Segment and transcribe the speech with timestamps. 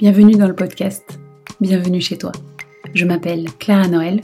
[0.00, 1.20] Bienvenue dans le podcast.
[1.60, 2.32] Bienvenue chez toi.
[2.94, 4.22] Je m'appelle Clara Noël.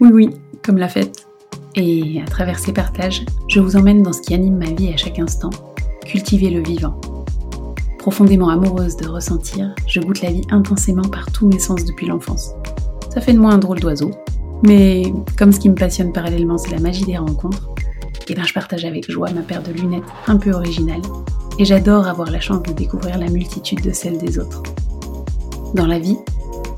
[0.00, 0.30] Oui, oui,
[0.64, 1.26] comme la fête.
[1.74, 4.96] Et à travers ces partages, je vous emmène dans ce qui anime ma vie à
[4.96, 5.50] chaque instant,
[6.06, 7.00] cultiver le vivant.
[7.98, 12.52] Profondément amoureuse de ressentir, je goûte la vie intensément par tous mes sens depuis l'enfance.
[13.12, 14.12] Ça fait de moi un drôle d'oiseau,
[14.62, 17.70] mais comme ce qui me passionne parallèlement c'est la magie des rencontres,
[18.20, 21.02] et eh bien je partage avec joie ma paire de lunettes un peu originale,
[21.58, 24.62] et j'adore avoir la chance de découvrir la multitude de celles des autres.
[25.74, 26.16] Dans la vie,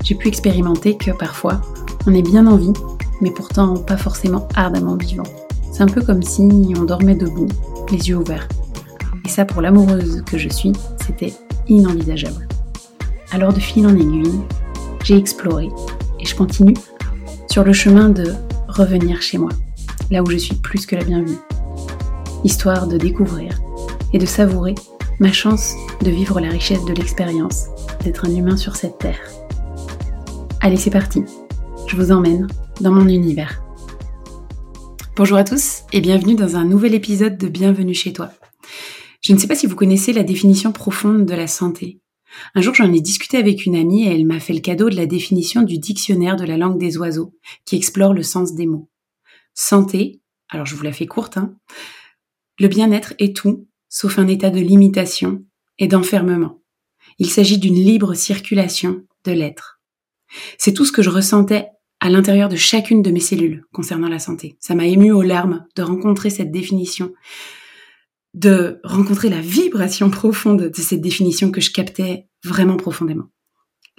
[0.03, 1.61] j'ai pu expérimenter que parfois,
[2.05, 2.73] on est bien en vie,
[3.21, 5.23] mais pourtant pas forcément ardemment vivant.
[5.71, 7.47] C'est un peu comme si on dormait debout,
[7.89, 8.47] les yeux ouverts.
[9.25, 10.73] Et ça, pour l'amoureuse que je suis,
[11.05, 11.33] c'était
[11.69, 12.47] inenvisageable.
[13.31, 14.41] Alors de fil en aiguille,
[15.03, 15.69] j'ai exploré
[16.19, 16.75] et je continue
[17.49, 18.33] sur le chemin de
[18.67, 19.51] revenir chez moi,
[20.09, 21.37] là où je suis plus que la bienvenue.
[22.43, 23.53] Histoire de découvrir
[24.11, 24.75] et de savourer
[25.19, 27.67] ma chance de vivre la richesse de l'expérience
[28.03, 29.19] d'être un humain sur cette terre.
[30.59, 31.23] Allez, c'est parti.
[31.87, 32.47] Je vous emmène
[32.79, 33.61] dans mon univers.
[35.15, 38.31] Bonjour à tous et bienvenue dans un nouvel épisode de Bienvenue chez toi.
[39.21, 41.99] Je ne sais pas si vous connaissez la définition profonde de la santé.
[42.55, 44.95] Un jour, j'en ai discuté avec une amie et elle m'a fait le cadeau de
[44.95, 47.35] la définition du dictionnaire de la langue des oiseaux,
[47.65, 48.89] qui explore le sens des mots.
[49.53, 51.55] Santé, alors je vous la fais courte, hein,
[52.59, 55.43] le bien-être est tout, sauf un état de limitation
[55.77, 56.60] et d'enfermement.
[57.21, 59.79] Il s'agit d'une libre circulation de l'être.
[60.57, 61.67] C'est tout ce que je ressentais
[61.99, 64.57] à l'intérieur de chacune de mes cellules concernant la santé.
[64.59, 67.13] Ça m'a ému aux larmes de rencontrer cette définition,
[68.33, 73.25] de rencontrer la vibration profonde de cette définition que je captais vraiment profondément.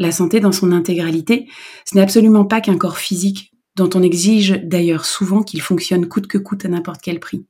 [0.01, 1.47] La santé dans son intégralité,
[1.85, 6.27] ce n'est absolument pas qu'un corps physique dont on exige d'ailleurs souvent qu'il fonctionne coûte
[6.27, 7.47] que coûte à n'importe quel prix.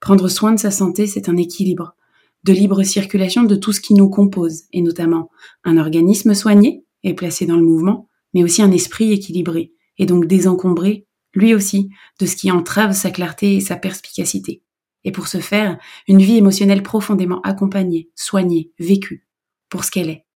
[0.00, 1.96] Prendre soin de sa santé, c'est un équilibre,
[2.44, 5.30] de libre circulation de tout ce qui nous compose, et notamment
[5.64, 10.26] un organisme soigné et placé dans le mouvement, mais aussi un esprit équilibré, et donc
[10.26, 14.62] désencombré, lui aussi, de ce qui entrave sa clarté et sa perspicacité.
[15.04, 19.26] Et pour ce faire, une vie émotionnelle profondément accompagnée, soignée, vécue,
[19.68, 20.26] pour ce qu'elle est.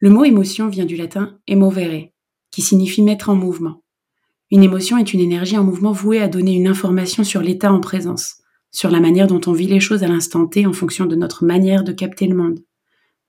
[0.00, 2.08] Le mot émotion vient du latin emovere,
[2.50, 3.82] qui signifie mettre en mouvement.
[4.50, 7.80] Une émotion est une énergie en mouvement vouée à donner une information sur l'état en
[7.80, 8.41] présence,
[8.72, 11.44] sur la manière dont on vit les choses à l'instant T en fonction de notre
[11.44, 12.58] manière de capter le monde.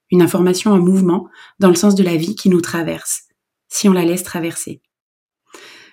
[0.10, 1.28] Une information en mouvement
[1.60, 3.24] dans le sens de la vie qui nous traverse,
[3.68, 4.82] si on la laisse traverser.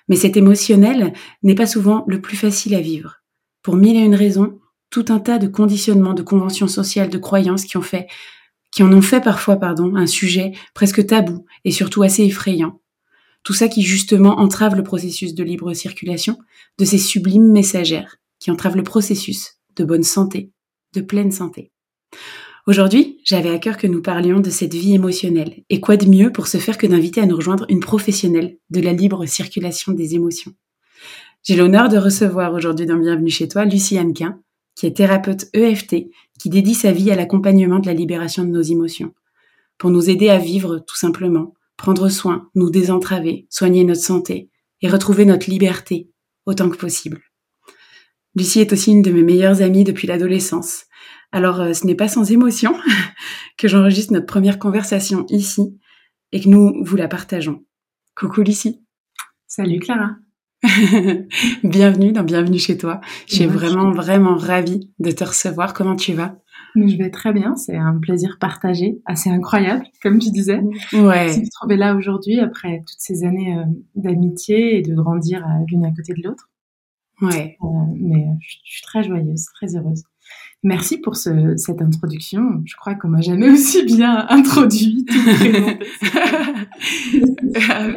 [0.07, 1.13] Mais cet émotionnel
[1.43, 3.17] n'est pas souvent le plus facile à vivre.
[3.61, 7.65] Pour mille et une raisons, tout un tas de conditionnements, de conventions sociales, de croyances
[7.65, 8.07] qui ont fait,
[8.71, 12.81] qui en ont fait parfois, pardon, un sujet presque tabou et surtout assez effrayant.
[13.43, 16.37] Tout ça qui justement entrave le processus de libre circulation
[16.77, 20.51] de ces sublimes messagères qui entrave le processus de bonne santé,
[20.93, 21.71] de pleine santé.
[22.67, 25.63] Aujourd'hui, j'avais à cœur que nous parlions de cette vie émotionnelle.
[25.69, 28.81] Et quoi de mieux pour se faire que d'inviter à nous rejoindre une professionnelle de
[28.81, 30.53] la libre circulation des émotions?
[31.43, 34.39] J'ai l'honneur de recevoir aujourd'hui dans Bienvenue chez toi Lucie Hannequin,
[34.75, 36.07] qui est thérapeute EFT,
[36.39, 39.13] qui dédie sa vie à l'accompagnement de la libération de nos émotions,
[39.77, 44.49] pour nous aider à vivre tout simplement, prendre soin, nous désentraver, soigner notre santé
[44.81, 46.09] et retrouver notre liberté
[46.45, 47.21] autant que possible.
[48.35, 50.85] Lucie est aussi une de mes meilleures amies depuis l'adolescence.
[51.33, 52.73] Alors euh, ce n'est pas sans émotion
[53.57, 55.77] que j'enregistre notre première conversation ici
[56.31, 57.65] et que nous vous la partageons.
[58.15, 58.81] Coucou Lucie.
[59.47, 60.15] Salut Clara.
[61.63, 63.01] Bienvenue dans Bienvenue chez toi.
[63.27, 65.73] Je suis vraiment vraiment ravie de te recevoir.
[65.73, 66.37] Comment tu vas?
[66.75, 70.61] Je vais très bien, c'est un plaisir partagé, assez incroyable, comme tu disais.
[70.93, 71.37] Ouais.
[71.37, 73.65] De se là aujourd'hui après toutes ces années euh,
[73.95, 76.50] d'amitié et de grandir l'une à côté de l'autre.
[77.21, 77.57] Ouais.
[77.61, 77.67] Euh,
[77.99, 80.03] mais je, suis très joyeuse, très heureuse.
[80.63, 82.63] Merci pour ce, cette introduction.
[82.65, 85.05] Je crois qu'on m'a jamais aussi bien introduit,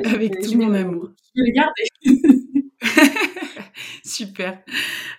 [0.05, 1.11] Avec tout mon amour.
[1.35, 1.85] Je vais le garder.
[4.05, 4.63] Super.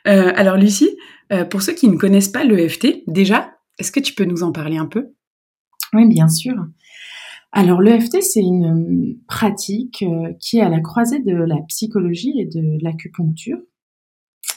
[0.08, 0.98] Euh, alors Lucie,
[1.32, 4.52] euh, pour ceux qui ne connaissent pas l'EFT, déjà, est-ce que tu peux nous en
[4.52, 5.08] parler un peu?
[5.94, 6.54] Oui, bien sûr.
[7.52, 10.06] Alors l'EFT, c'est une pratique
[10.40, 13.58] qui est à la croisée de la psychologie et de l'acupuncture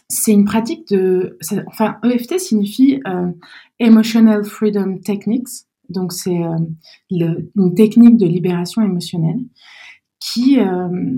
[0.09, 3.31] c'est une pratique de, enfin, EFT signifie euh,
[3.79, 5.49] Emotional Freedom Techniques,
[5.91, 6.57] donc c'est euh,
[7.11, 9.41] une technique de libération émotionnelle
[10.21, 11.17] qui euh,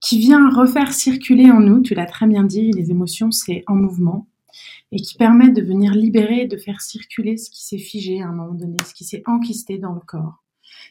[0.00, 3.74] qui vient refaire circuler en nous, tu l'as très bien dit, les émotions c'est en
[3.74, 4.26] mouvement
[4.92, 8.32] et qui permet de venir libérer, de faire circuler ce qui s'est figé à un
[8.32, 10.44] moment donné, ce qui s'est enquisté dans le corps.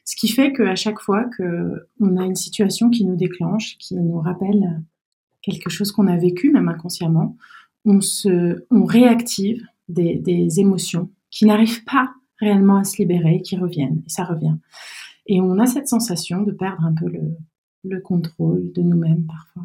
[0.03, 3.95] Ce qui fait qu'à chaque fois que on a une situation qui nous déclenche, qui
[3.95, 4.83] nous rappelle
[5.51, 7.37] quelque chose qu'on a vécu, même inconsciemment,
[7.85, 14.01] on, se, on réactive des, émotions qui n'arrivent pas réellement à se libérer, qui reviennent,
[14.05, 14.55] et ça revient.
[15.27, 17.35] Et on a cette sensation de perdre un peu le,
[17.83, 19.63] le contrôle de nous-mêmes parfois.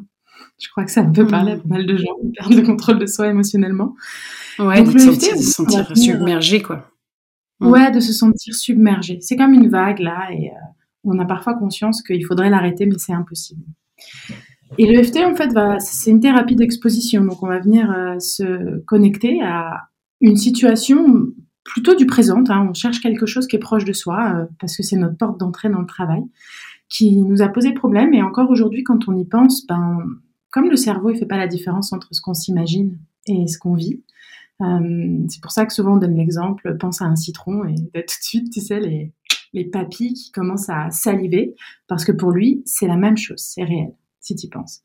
[0.58, 2.98] Je crois que ça peut parler à pas mal de gens, de perdre le contrôle
[2.98, 3.94] de soi émotionnellement.
[4.58, 6.90] Ouais, de, se sentir, submergé, quoi.
[7.60, 9.18] Ouais, de se sentir submergé.
[9.20, 10.54] C'est comme une vague, là, et euh,
[11.04, 13.62] on a parfois conscience qu'il faudrait l'arrêter, mais c'est impossible.
[14.78, 15.50] Et l'EFT, en fait,
[15.80, 17.24] c'est une thérapie d'exposition.
[17.24, 19.88] Donc, on va venir euh, se connecter à
[20.20, 21.24] une situation
[21.64, 22.42] plutôt du présent.
[22.48, 22.66] Hein.
[22.70, 25.38] On cherche quelque chose qui est proche de soi, euh, parce que c'est notre porte
[25.38, 26.22] d'entrée dans le travail,
[26.88, 28.14] qui nous a posé problème.
[28.14, 29.98] Et encore aujourd'hui, quand on y pense, ben,
[30.50, 33.74] comme le cerveau, il fait pas la différence entre ce qu'on s'imagine et ce qu'on
[33.74, 34.02] vit.
[34.60, 38.00] Euh, c'est pour ça que souvent on donne l'exemple, pense à un citron et tout
[38.00, 39.12] de suite, tu sais, les,
[39.52, 41.54] les papilles qui commencent à saliver,
[41.88, 44.82] parce que pour lui, c'est la même chose, c'est réel, si tu y penses.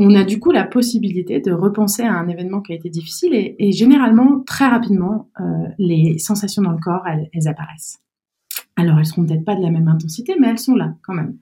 [0.00, 3.32] On a du coup la possibilité de repenser à un événement qui a été difficile
[3.34, 5.44] et, généralement, très rapidement, euh,
[5.78, 7.98] les sensations dans le corps, elles, apparaissent.
[8.76, 11.36] Alors, elles seront peut-être pas de la même intensité, mais elles sont là quand même.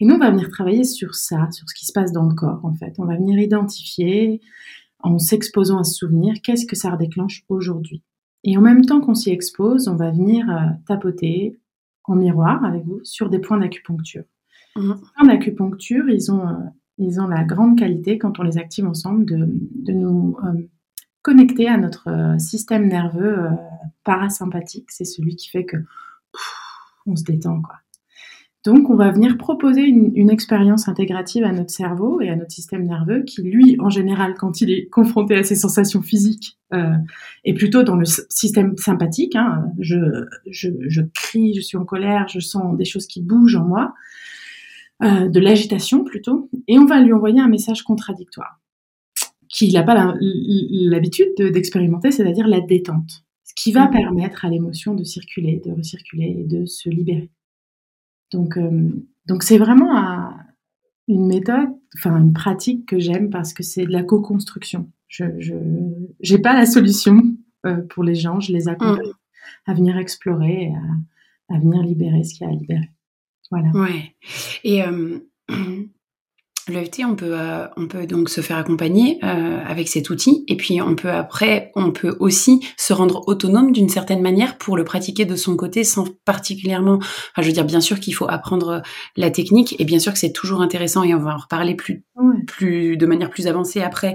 [0.00, 2.34] Et nous, on va venir travailler sur ça, sur ce qui se passe dans le
[2.34, 2.94] corps, en fait.
[2.98, 4.40] On va venir identifier,
[4.98, 8.02] en s'exposant à ce souvenir, qu'est-ce que ça redéclenche aujourd'hui.
[8.42, 11.56] Et en même temps qu'on s'y expose, on va venir euh, tapoter
[12.04, 14.24] en miroir avec vous sur des points d'acupuncture.
[14.76, 16.54] Les points d'acupuncture, ils ont, euh,
[16.98, 20.68] ils ont la grande qualité, quand on les active ensemble, de, de nous euh,
[21.22, 23.48] connecter à notre système nerveux
[24.04, 24.90] parasympathique.
[24.90, 25.76] C'est celui qui fait que
[27.06, 27.76] on se détend, quoi.
[28.64, 32.84] Donc, on va venir proposer une, expérience intégrative à notre cerveau et à notre système
[32.84, 36.94] nerveux qui, lui, en général, quand il est confronté à ses sensations physiques, euh,
[37.44, 39.34] est plutôt dans le système sympathique.
[39.34, 39.64] Hein.
[39.80, 39.96] Je,
[40.48, 43.94] je, crie, je suis en colère, je sens des choses qui bougent en moi,
[45.02, 48.60] euh, de l'agitation plutôt, et on va lui envoyer un message contradictoire
[49.52, 53.90] qu'il n'a pas l'habitude d'expérimenter, c'est-à-dire la détente, ce qui va mmh.
[53.90, 57.30] permettre à l'émotion de circuler, de recirculer et de se libérer.
[58.32, 58.88] Donc, euh,
[59.26, 60.32] donc c'est vraiment
[61.06, 64.90] une méthode, enfin une pratique que j'aime parce que c'est de la co-construction.
[65.08, 67.20] Je n'ai pas la solution
[67.66, 69.70] euh, pour les gens, je les accompagne mmh.
[69.70, 70.72] à venir explorer,
[71.50, 72.90] à, à, venir libérer ce qu'il y a à libérer.
[73.52, 73.68] Voilà.
[73.74, 74.16] Ouais.
[74.64, 75.18] Et euh,
[76.68, 80.56] L'EFT, on peut, euh, on peut donc se faire accompagner euh, avec cet outil, et
[80.56, 84.84] puis on peut après, on peut aussi se rendre autonome d'une certaine manière pour le
[84.84, 86.98] pratiquer de son côté, sans particulièrement.
[86.98, 88.82] Enfin, je veux dire, bien sûr qu'il faut apprendre
[89.16, 92.04] la technique, et bien sûr que c'est toujours intéressant, et on va en reparler plus,
[92.46, 94.14] plus de manière plus avancée après,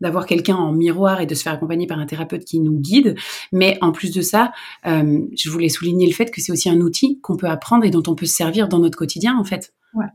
[0.00, 3.16] d'avoir quelqu'un en miroir et de se faire accompagner par un thérapeute qui nous guide.
[3.50, 4.52] Mais en plus de ça,
[4.86, 7.90] euh, je voulais souligner le fait que c'est aussi un outil qu'on peut apprendre et
[7.90, 9.74] dont on peut se servir dans notre quotidien, en fait.
[9.94, 10.06] Ouais.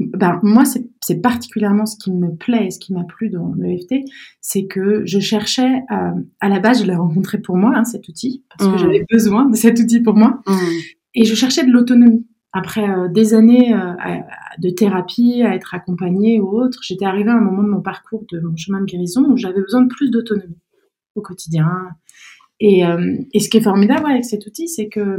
[0.00, 0.64] Ben, moi,
[1.00, 4.04] c'est particulièrement ce qui me plaît et ce qui m'a plu dans l'EFT,
[4.40, 8.08] c'est que je cherchais, à, à la base, je l'ai rencontré pour moi, hein, cet
[8.08, 8.78] outil, parce que mmh.
[8.78, 10.52] j'avais besoin de cet outil pour moi, mmh.
[11.14, 12.26] et je cherchais de l'autonomie.
[12.52, 13.92] Après euh, des années euh,
[14.58, 18.24] de thérapie, à être accompagnée ou autre, j'étais arrivée à un moment de mon parcours,
[18.32, 20.58] de mon chemin de guérison, où j'avais besoin de plus d'autonomie
[21.14, 21.70] au quotidien.
[22.60, 25.18] Et, euh, et, ce qui est formidable avec cet outil, c'est que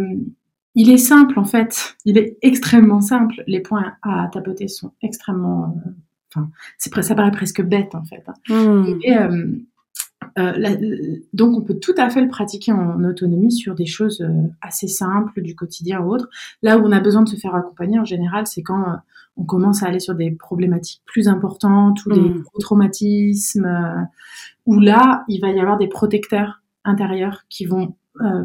[0.75, 3.44] il est simple en fait, il est extrêmement simple.
[3.48, 5.89] Les points à tapoter sont extrêmement, euh,
[6.33, 8.24] enfin, ça paraît presque bête en fait.
[8.27, 8.33] Hein.
[8.50, 9.00] Hmm.
[9.04, 9.48] Et, euh,
[10.38, 14.25] euh, donc on peut tout à fait le pratiquer en autonomie sur des choses
[14.62, 16.30] assez simples du quotidien ou autre.
[16.61, 18.99] Là où on a besoin de se faire accompagner en général, c'est quand
[19.38, 22.44] on commence à aller sur des problématiques plus importantes ou des hmm.
[22.59, 24.07] traumatismes,
[24.66, 27.95] où là il va y avoir des protecteurs intérieurs qui vont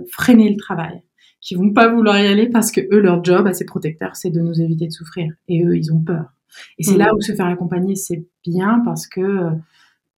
[0.09, 1.04] freiner le travail
[1.45, 4.31] qui vont pas vouloir y aller parce que eux, leur job à ces protecteurs, c'est
[4.31, 5.31] de nous éviter de souffrir.
[5.47, 6.33] Et eux, ils ont peur.
[6.79, 7.17] Et c'est là mm.
[7.17, 9.51] où se faire accompagner, c'est bien parce que euh,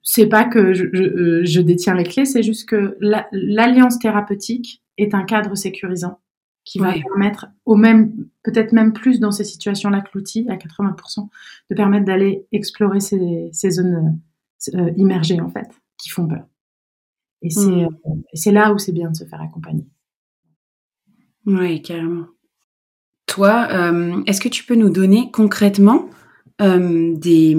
[0.03, 2.97] c'est pas que je, je, euh, je, détiens les clés, c'est juste que
[3.33, 6.21] l'alliance thérapeutique est un cadre sécurisant
[6.65, 11.29] qui va permettre au même, peut-être même plus dans ces situations-là que l'outil, à 80%,
[11.71, 14.21] de permettre d'aller explorer ces, ces zones
[14.75, 16.45] euh, immergées, en fait, qui font peur.
[17.43, 17.89] Et c'est mm.
[18.35, 19.87] c'est là où c'est bien de se faire accompagner.
[21.47, 22.27] Oui, carrément.
[23.27, 26.09] Toi, euh, est-ce que tu peux nous donner concrètement
[26.61, 27.57] euh, des,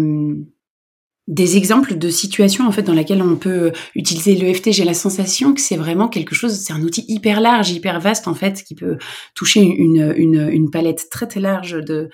[1.27, 5.53] des exemples de situations en fait dans lesquelles on peut utiliser l'EFT J'ai la sensation
[5.53, 8.75] que c'est vraiment quelque chose, c'est un outil hyper large, hyper vaste en fait, qui
[8.75, 8.97] peut
[9.35, 12.09] toucher une, une, une palette très très large de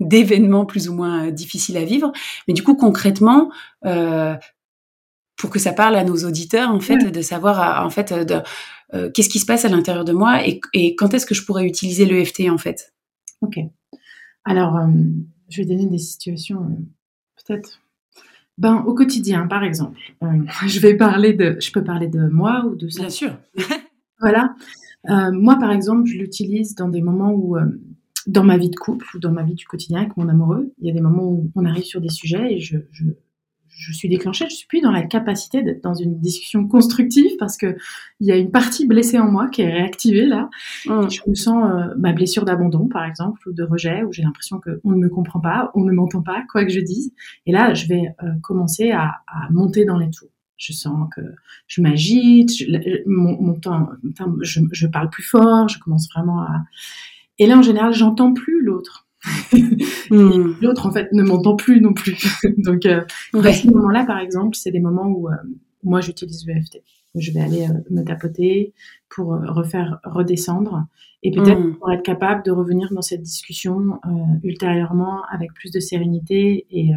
[0.00, 2.12] d'événements plus ou moins difficiles à vivre.
[2.46, 3.50] Mais du coup, concrètement,
[3.84, 4.36] euh,
[5.36, 8.40] pour que ça parle à nos auditeurs en fait, de savoir en fait de,
[8.94, 10.60] euh, qu'est-ce qui se passe à l'intérieur de moi et,
[10.96, 12.94] quand est-ce que je pourrais utiliser l'EFT en fait?
[13.40, 13.58] Ok.
[14.44, 14.86] Alors, euh,
[15.48, 17.80] je vais donner des situations euh, peut-être.
[18.56, 19.98] Ben, au quotidien, par exemple,
[20.66, 23.00] je vais parler de, je peux parler de moi ou de ça?
[23.00, 23.36] Bien sûr.
[24.20, 24.54] voilà.
[25.32, 27.56] Moi, par exemple, je l'utilise dans des moments où,
[28.26, 30.88] dans ma vie de couple ou dans ma vie du quotidien avec mon amoureux, il
[30.88, 33.04] y a des moments où on arrive sur des sujets et je, je,
[33.78, 37.56] je suis déclenchée, je suis plus dans la capacité d'être dans une discussion constructive parce
[37.56, 37.76] que
[38.18, 40.50] il y a une partie blessée en moi qui est réactivée là.
[40.86, 41.08] Mmh.
[41.10, 44.58] Je me sens euh, ma blessure d'abandon par exemple ou de rejet où j'ai l'impression
[44.58, 47.12] que on ne me comprend pas, on ne m'entend pas quoi que je dise.
[47.46, 50.30] Et là, je vais euh, commencer à, à, monter dans les tours.
[50.56, 51.20] Je sens que
[51.68, 52.50] je m'agite,
[53.06, 53.90] mon, mon temps,
[54.42, 56.64] je, je parle plus fort, je commence vraiment à.
[57.38, 59.07] Et là, en général, j'entends plus l'autre.
[60.10, 60.54] Hmm.
[60.62, 62.16] L'autre, en fait, ne m'entend plus non plus.
[62.58, 63.02] Donc, euh,
[63.34, 65.34] à ce moment-là, par exemple, c'est des moments où euh,
[65.82, 66.82] moi, j'utilise l'EFT.
[67.14, 68.72] Je vais aller euh, me tapoter
[69.08, 70.86] pour euh, refaire redescendre
[71.22, 71.74] et peut-être hmm.
[71.76, 73.98] pour être capable de revenir dans cette discussion
[74.44, 76.92] ultérieurement avec plus de sérénité et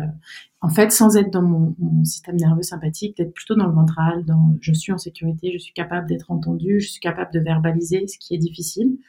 [0.62, 4.24] en fait, sans être dans mon, mon système nerveux sympathique, d'être plutôt dans le ventral,
[4.26, 8.06] dans je suis en sécurité, je suis capable d'être entendu, je suis capable de verbaliser,
[8.06, 9.00] ce qui est difficile.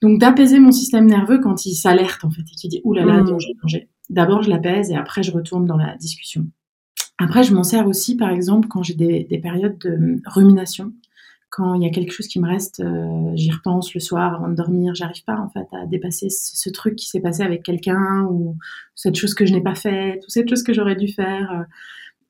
[0.00, 3.16] Donc d'apaiser mon système nerveux quand il s'alerte en fait et qu'il dit oulala là
[3.16, 3.26] là, mmh.
[3.26, 3.88] danger danger.
[4.10, 6.46] D'abord je l'apaise et après je retourne dans la discussion.
[7.18, 10.92] Après je m'en sers aussi par exemple quand j'ai des, des, périodes de rumination,
[11.50, 14.48] quand il y a quelque chose qui me reste, euh, j'y repense le soir avant
[14.48, 17.64] de dormir, j'arrive pas en fait à dépasser ce, ce truc qui s'est passé avec
[17.64, 18.56] quelqu'un ou
[18.94, 21.50] cette chose que je n'ai pas faite ou cette chose que j'aurais dû faire.
[21.50, 21.64] Euh,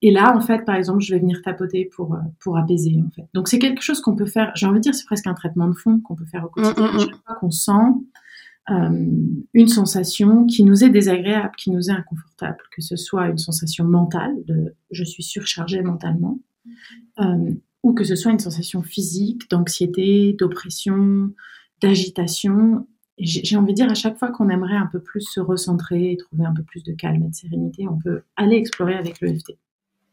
[0.00, 3.10] et là, en fait, par exemple, je vais venir tapoter pour, euh, pour apaiser, en
[3.10, 3.26] fait.
[3.34, 5.66] Donc, c'est quelque chose qu'on peut faire, j'ai envie de dire, c'est presque un traitement
[5.66, 6.86] de fond qu'on peut faire au quotidien.
[6.86, 7.00] Mm, mm, mm.
[7.00, 7.72] chaque fois qu'on sent
[8.70, 9.06] euh,
[9.54, 13.84] une sensation qui nous est désagréable, qui nous est inconfortable, que ce soit une sensation
[13.84, 16.38] mentale, de je suis surchargée mentalement,
[17.20, 17.50] euh,
[17.82, 21.32] ou que ce soit une sensation physique, d'anxiété, d'oppression,
[21.80, 22.86] d'agitation.
[23.18, 26.44] J'ai envie de dire, à chaque fois qu'on aimerait un peu plus se recentrer, trouver
[26.44, 29.58] un peu plus de calme et de sérénité, on peut aller explorer avec l'EFT.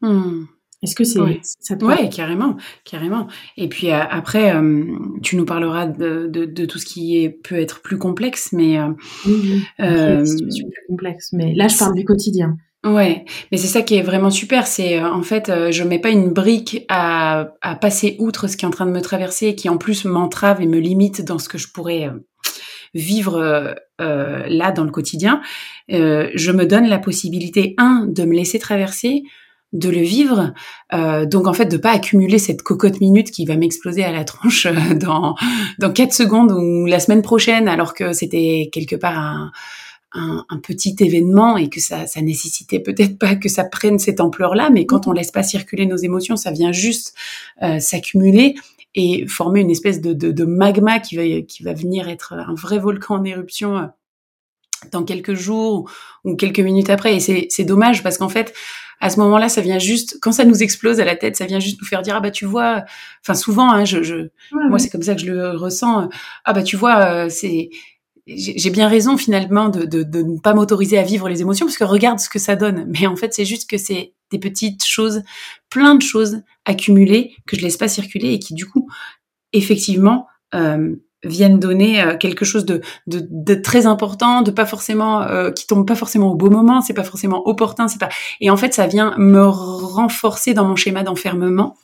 [0.05, 0.45] Hmm.
[0.85, 1.39] Est-ce que c'est ouais.
[1.41, 3.27] ça Ouais, carrément, carrément.
[3.57, 4.83] Et puis euh, après, euh,
[5.23, 8.79] tu nous parleras de, de, de, tout ce qui est, peut être plus complexe, mais
[8.79, 8.89] euh,
[9.25, 11.29] oui, euh, plus complexe.
[11.33, 12.57] Mais là, je parle du quotidien.
[12.85, 14.67] Ouais, mais c'est ça qui est vraiment super.
[14.67, 18.67] C'est en fait, je mets pas une brique à, à passer outre ce qui est
[18.67, 21.57] en train de me traverser, qui en plus m'entrave et me limite dans ce que
[21.57, 22.11] je pourrais
[22.93, 25.41] vivre là dans le quotidien.
[25.89, 29.23] Je me donne la possibilité un de me laisser traverser,
[29.73, 30.53] de le vivre.
[30.93, 34.23] Euh, donc en fait de pas accumuler cette cocotte minute qui va m'exploser à la
[34.23, 35.35] tronche euh, dans
[35.79, 39.51] dans quatre secondes ou la semaine prochaine alors que c'était quelque part un,
[40.13, 44.21] un, un, petit événement et que ça ça nécessitait peut-être pas que ça prenne cette
[44.21, 47.13] ampleur là mais quand on laisse pas circuler nos émotions ça vient juste
[47.61, 48.55] euh, s'accumuler
[48.97, 52.53] et former une espèce de, de, de, magma qui va qui va venir être un
[52.53, 53.85] vrai volcan en éruption euh,
[54.91, 55.89] dans quelques jours
[56.23, 58.53] ou quelques minutes après et c'est c'est dommage parce qu'en fait
[58.99, 61.59] à ce moment-là, ça vient juste, quand ça nous explose à la tête, ça vient
[61.59, 62.83] juste nous faire dire ah bah tu vois,
[63.21, 64.29] enfin souvent, hein, je, je
[64.69, 66.09] moi c'est comme ça que je le ressens.
[66.45, 67.69] Ah bah tu vois, euh, c'est
[68.27, 71.77] j'ai bien raison finalement de, de, de ne pas m'autoriser à vivre les émotions parce
[71.77, 72.85] que regarde ce que ça donne.
[72.87, 75.21] Mais en fait, c'est juste que c'est des petites choses,
[75.69, 78.89] plein de choses accumulées que je laisse pas circuler et qui du coup,
[79.53, 80.95] effectivement, euh,
[81.25, 85.67] viennent donner euh, quelque chose de, de, de, très important, de pas forcément euh, qui
[85.67, 88.09] tombe pas forcément au beau moment, c'est pas forcément opportun, c'est pas
[88.41, 91.75] et en fait ça vient me renforcer dans mon schéma d'enfermement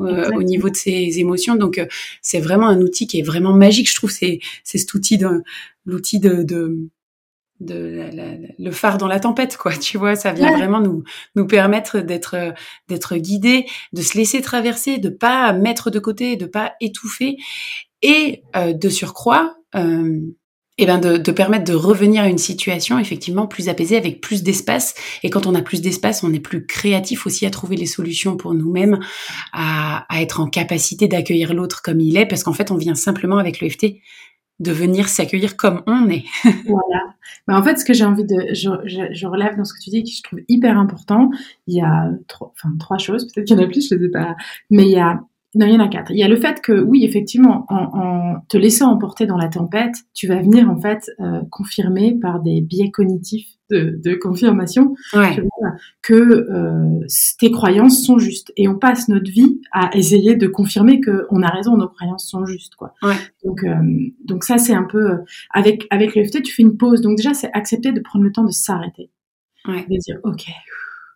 [0.00, 1.56] euh, au niveau de ces émotions.
[1.56, 1.86] Donc euh,
[2.22, 4.10] c'est vraiment un outil qui est vraiment magique, je trouve.
[4.10, 5.42] C'est c'est cet outil de
[5.86, 6.88] l'outil de, de
[7.60, 8.24] de la, la,
[8.58, 11.04] le phare dans la tempête quoi tu vois ça vient vraiment nous
[11.36, 12.54] nous permettre d'être
[12.88, 17.36] d'être guidés de se laisser traverser de pas mettre de côté de pas étouffer
[18.02, 20.18] et euh, de surcroît, euh,
[20.78, 24.22] et eh ben de, de, permettre de revenir à une situation effectivement plus apaisée avec
[24.22, 24.94] plus d'espace.
[25.22, 28.38] Et quand on a plus d'espace, on est plus créatif aussi à trouver les solutions
[28.38, 28.98] pour nous-mêmes,
[29.52, 32.94] à, à, être en capacité d'accueillir l'autre comme il est, parce qu'en fait, on vient
[32.94, 33.96] simplement avec l'EFT
[34.60, 36.24] de venir s'accueillir comme on est.
[36.66, 37.02] voilà.
[37.48, 39.80] Mais en fait, ce que j'ai envie de, je, je, je, relève dans ce que
[39.82, 41.30] tu dis, que je trouve hyper important,
[41.66, 44.06] il y a trois, enfin, trois choses, peut-être qu'il y en a plus, je ne
[44.06, 44.36] ai pas,
[44.70, 45.20] mais il y a
[45.56, 46.12] non, il y en a quatre.
[46.12, 49.48] Il y a le fait que, oui, effectivement, en, en te laissant emporter dans la
[49.48, 54.94] tempête, tu vas venir en fait euh, confirmer par des biais cognitifs de, de confirmation
[55.12, 55.42] ouais.
[56.02, 57.06] que euh,
[57.38, 58.52] tes croyances sont justes.
[58.56, 62.28] Et on passe notre vie à essayer de confirmer que on a raison, nos croyances
[62.28, 62.94] sont justes, quoi.
[63.02, 63.16] Ouais.
[63.44, 63.74] Donc, euh,
[64.24, 65.18] donc ça c'est un peu
[65.50, 67.00] avec avec l'EFT, tu fais une pause.
[67.00, 69.10] Donc déjà, c'est accepter de prendre le temps de s'arrêter,
[69.66, 69.84] ouais.
[69.88, 70.44] de dire, ok,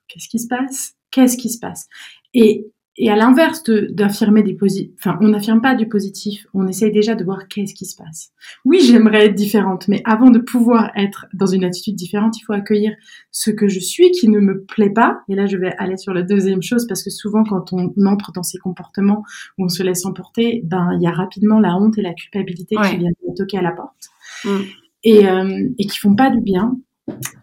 [0.09, 0.95] qu'est-ce qui se passe?
[1.13, 1.89] Qu'est-ce qui se passe?
[2.35, 6.93] Et et à l'inverse d'affirmer des positifs, enfin, on n'affirme pas du positif, on essaye
[6.93, 8.31] déjà de voir qu'est-ce qui se passe.
[8.65, 12.53] Oui, j'aimerais être différente, mais avant de pouvoir être dans une attitude différente, il faut
[12.53, 12.95] accueillir
[13.33, 15.19] ce que je suis qui ne me plaît pas.
[15.29, 18.31] Et là, je vais aller sur la deuxième chose parce que souvent, quand on entre
[18.31, 19.25] dans ces comportements
[19.59, 22.77] où on se laisse emporter, ben, il y a rapidement la honte et la culpabilité
[22.77, 24.11] qui viennent toquer à la porte
[24.45, 24.61] mm.
[25.03, 26.79] et, euh, et qui font pas du bien.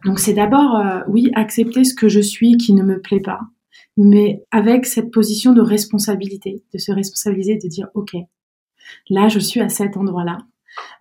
[0.06, 3.42] Donc, c'est d'abord, euh, oui, accepter ce que je suis qui ne me plaît pas
[3.98, 8.16] mais avec cette position de responsabilité, de se responsabiliser, de dire, OK,
[9.10, 10.40] là, je suis à cet endroit-là.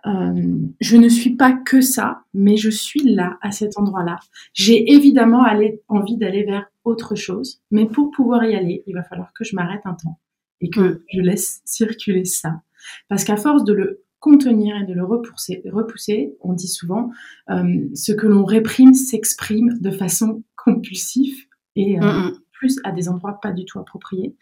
[0.05, 4.17] Euh, je ne suis pas que ça, mais je suis là, à cet endroit-là.
[4.53, 5.45] J'ai évidemment
[5.87, 9.55] envie d'aller vers autre chose, mais pour pouvoir y aller, il va falloir que je
[9.55, 10.19] m'arrête un temps
[10.59, 12.61] et que je laisse circuler ça.
[13.07, 17.09] Parce qu'à force de le contenir et de le repousser, repousser on dit souvent,
[17.49, 21.45] euh, ce que l'on réprime s'exprime de façon compulsive
[21.75, 22.29] et euh,
[22.61, 24.35] plus à des endroits pas du tout appropriés.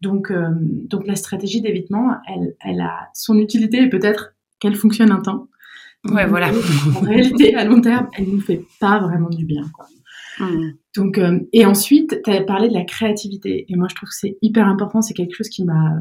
[0.00, 5.12] Donc, euh, donc la stratégie d'évitement, elle, elle a son utilité et peut-être qu'elle fonctionne
[5.12, 5.46] un temps.
[6.04, 6.50] Ouais, voilà.
[6.96, 9.62] En réalité, à long terme, elle nous fait pas vraiment du bien.
[9.72, 9.86] Quoi.
[10.40, 10.72] Hmm.
[10.96, 13.66] Donc, euh, et ensuite, tu avais parlé de la créativité.
[13.68, 15.00] Et moi, je trouve que c'est hyper important.
[15.00, 15.92] C'est quelque chose qui m'a,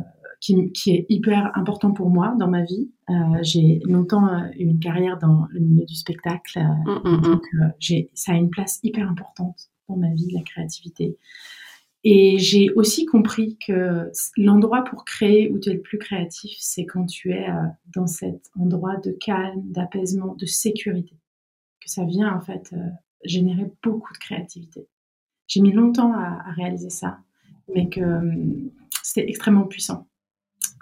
[0.41, 2.89] qui, qui, est hyper important pour moi dans ma vie.
[3.09, 6.59] Euh, j'ai longtemps eu une carrière dans le milieu du spectacle.
[6.85, 7.43] Hmm, hmm, donc,
[7.77, 11.17] j'ai, ça a une place hyper importante dans ma vie, la créativité.
[12.03, 16.85] Et j'ai aussi compris que l'endroit pour créer où tu es le plus créatif, c'est
[16.85, 17.63] quand tu es euh,
[17.93, 21.15] dans cet endroit de calme, d'apaisement, de sécurité.
[21.81, 22.77] Que ça vient en fait euh,
[23.25, 24.87] générer beaucoup de créativité.
[25.47, 27.19] J'ai mis longtemps à, réaliser ça,
[27.73, 28.69] mais que hum,
[29.03, 30.07] c'est extrêmement puissant.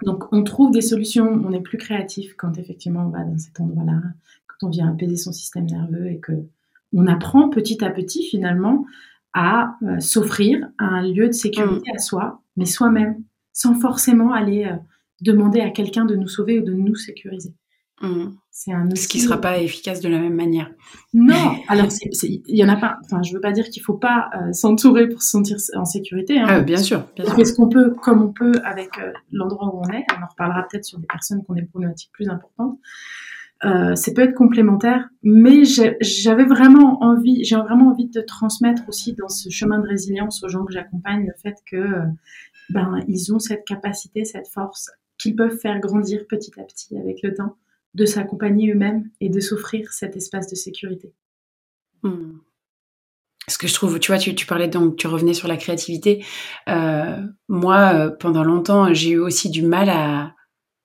[0.04, 3.60] Donc on trouve des solutions, on est plus créatif quand effectivement on va dans cet
[3.60, 4.00] endroit-là,
[4.46, 6.32] quand on vient apaiser son système nerveux et que
[6.92, 8.86] on apprend petit à petit finalement
[9.34, 11.96] à euh, s'offrir un lieu de sécurité mm.
[11.96, 14.76] à soi, mais soi-même, sans forcément aller euh,
[15.20, 17.54] demander à quelqu'un de nous sauver ou de nous sécuriser.
[18.00, 18.28] Mm.
[18.50, 20.70] C'est un Ce qui ne sera pas efficace de la même manière.
[21.14, 21.86] Non, alors
[22.22, 22.98] il y en a pas.
[23.04, 26.40] Enfin, je veux pas dire qu'il faut pas euh, s'entourer pour se sentir en sécurité.
[26.40, 26.46] Hein.
[26.48, 27.06] Ah, bien sûr.
[27.14, 28.90] Bien on fait ce qu'on peut, comme on peut, avec
[29.30, 30.04] l'endroit où on est.
[30.18, 32.78] On en reparlera peut-être sur des personnes qui ont des problématiques plus importantes.
[33.64, 35.64] Euh, ça peut être complémentaire, mais
[36.00, 40.48] j'avais vraiment envie, j'ai vraiment envie de transmettre aussi dans ce chemin de résilience aux
[40.48, 42.04] gens que j'accompagne le fait que euh,
[42.70, 47.20] ben ils ont cette capacité, cette force qu'ils peuvent faire grandir petit à petit avec
[47.24, 47.56] le temps,
[47.94, 51.12] de s'accompagner eux-mêmes et de s'offrir cet espace de sécurité.
[52.04, 52.38] Hmm.
[53.48, 56.24] Ce que je trouve, tu vois, tu, parlais donc, tu revenais sur la créativité.
[56.68, 57.16] Euh,
[57.48, 60.34] moi, euh, pendant longtemps, j'ai eu aussi du mal à,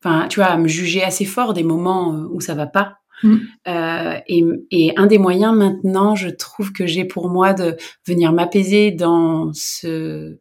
[0.04, 2.98] enfin, tu vois, à me juger assez fort des moments euh, où ça va pas.
[3.24, 3.38] Mm.
[3.68, 8.34] Euh, et, et, un des moyens maintenant, je trouve que j'ai pour moi de venir
[8.34, 10.38] m'apaiser dans ce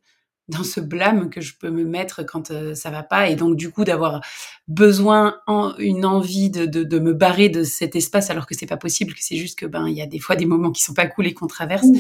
[0.48, 3.56] dans ce blâme que je peux me mettre quand euh, ça va pas et donc
[3.56, 4.20] du coup d'avoir
[4.66, 8.66] besoin en, une envie de, de, de, me barrer de cet espace alors que c'est
[8.66, 10.82] pas possible que c'est juste que ben il y a des fois des moments qui
[10.82, 11.98] sont pas cool et qu'on traverse mm.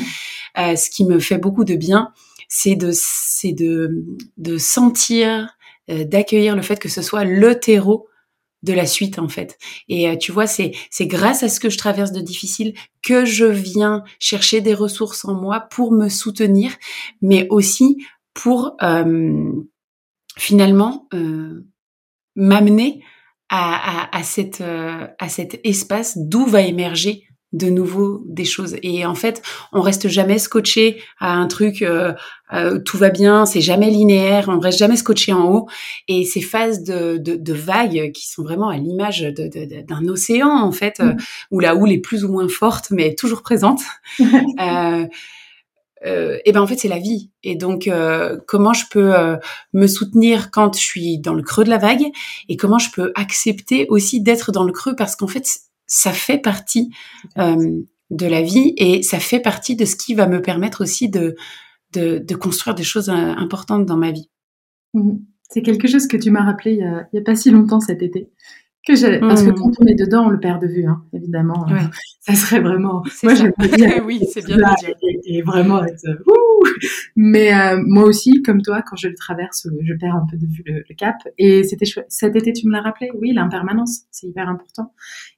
[0.58, 2.12] euh, ce qui me fait beaucoup de bien
[2.48, 4.04] c'est de c'est de
[4.38, 5.56] de sentir
[5.88, 8.08] d'accueillir le fait que ce soit le terreau
[8.62, 9.58] de la suite en fait.
[9.88, 13.24] Et euh, tu vois, c'est c'est grâce à ce que je traverse de difficile que
[13.24, 16.72] je viens chercher des ressources en moi pour me soutenir,
[17.20, 19.52] mais aussi pour euh,
[20.36, 21.08] finalement
[22.34, 23.04] m'amener
[23.50, 28.76] à, à, à, cette, à cet espace d'où va émerger de nouveau des choses.
[28.82, 32.12] Et en fait, on reste jamais scotché à un truc, euh,
[32.52, 35.68] euh, tout va bien, c'est jamais linéaire, on reste jamais scotché en haut.
[36.08, 41.00] Et ces phases de, de, vagues qui sont vraiment à l'image d'un océan, en fait,
[41.00, 41.12] euh,
[41.50, 43.80] où la houle est plus ou moins forte, mais toujours présente.
[46.44, 47.88] et ben en fait c'est la vie et donc
[48.48, 49.14] comment je peux
[49.72, 52.06] me soutenir quand je suis dans le creux de la vague
[52.48, 54.96] et comment je peux accepter aussi d'être dans le creux?
[54.96, 55.46] Parce qu'en fait
[55.94, 56.88] ça fait partie
[57.36, 61.10] euh, de la vie et ça fait partie de ce qui va me permettre aussi
[61.10, 61.36] de,
[61.92, 64.30] de, construire des choses euh, importantes dans ma vie.
[64.94, 65.16] Mmh.
[65.50, 68.30] C'est quelque chose que tu m'as rappelé il n'y a, pas si longtemps cet été.
[68.84, 69.54] Que Parce que mmh.
[69.54, 71.66] quand on est dedans, on le perd de vue, hein, évidemment.
[72.20, 73.04] Ça serait vraiment.
[73.22, 74.02] Moi, j'aime dire.
[74.04, 74.94] oui, c'est bien dire.
[75.24, 76.04] Et, vraiment être.
[77.14, 80.46] Mais euh, moi aussi, comme toi, quand je le traverse, je perds un peu de
[80.46, 81.14] vue le, cap.
[81.38, 83.10] Et c'était Cet été, tu me l'as rappelé?
[83.14, 84.92] Oui, l'impermanence, c'est hyper important.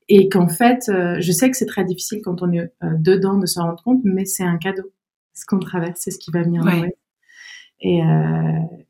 [0.09, 3.37] Et qu'en fait, euh, je sais que c'est très difficile quand on est euh, dedans
[3.37, 4.91] de se rendre compte, mais c'est un cadeau.
[5.35, 6.63] Ce qu'on traverse, c'est ce qui va venir.
[6.65, 6.97] Ouais.
[7.83, 8.01] Et,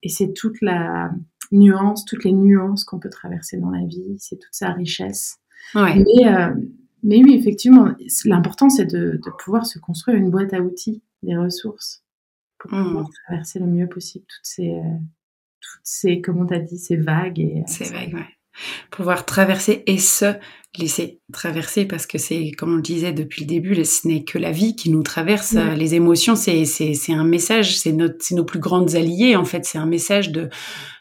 [0.04, 1.10] et c'est toute la
[1.54, 5.38] nuances, toutes les nuances qu'on peut traverser dans la vie, c'est toute sa richesse.
[5.74, 6.54] Mais, euh,
[7.02, 7.92] mais oui, effectivement,
[8.24, 12.04] l'important c'est de, pouvoir se construire une boîte à outils, des ressources
[12.58, 12.84] pour mmh.
[12.84, 14.80] pouvoir traverser le mieux possible toutes ces,
[15.60, 17.40] toutes ces, comment t'as dit, ces vagues.
[17.40, 18.26] Et, ces vagues, ouais
[18.90, 20.34] pouvoir traverser et se
[20.78, 24.38] laisser traverser parce que c'est comme on le disait depuis le début ce n'est que
[24.38, 25.54] la vie qui nous traverse.
[25.76, 29.44] Les émotions c'est c'est c'est un message c'est notre c'est nos plus grandes alliées en
[29.44, 29.64] fait.
[29.64, 30.48] C'est un message de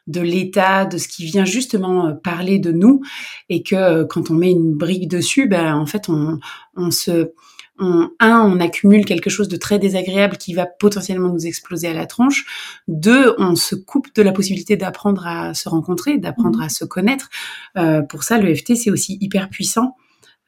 [0.08, 3.02] de l'état de ce qui vient justement euh, parler de nous.
[3.50, 6.40] Et que euh, quand on met une brique dessus ben en fait on
[6.76, 7.32] on se
[7.80, 11.94] on, un, on accumule quelque chose de très désagréable qui va potentiellement nous exploser à
[11.94, 12.46] la tronche.
[12.88, 16.64] Deux, on se coupe de la possibilité d'apprendre à se rencontrer, d'apprendre mmh.
[16.64, 17.30] à se connaître.
[17.78, 19.96] Euh, pour ça, le FT, c'est aussi hyper puissant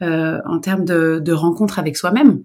[0.02, 2.44] euh, en termes de, de rencontre avec soi-même.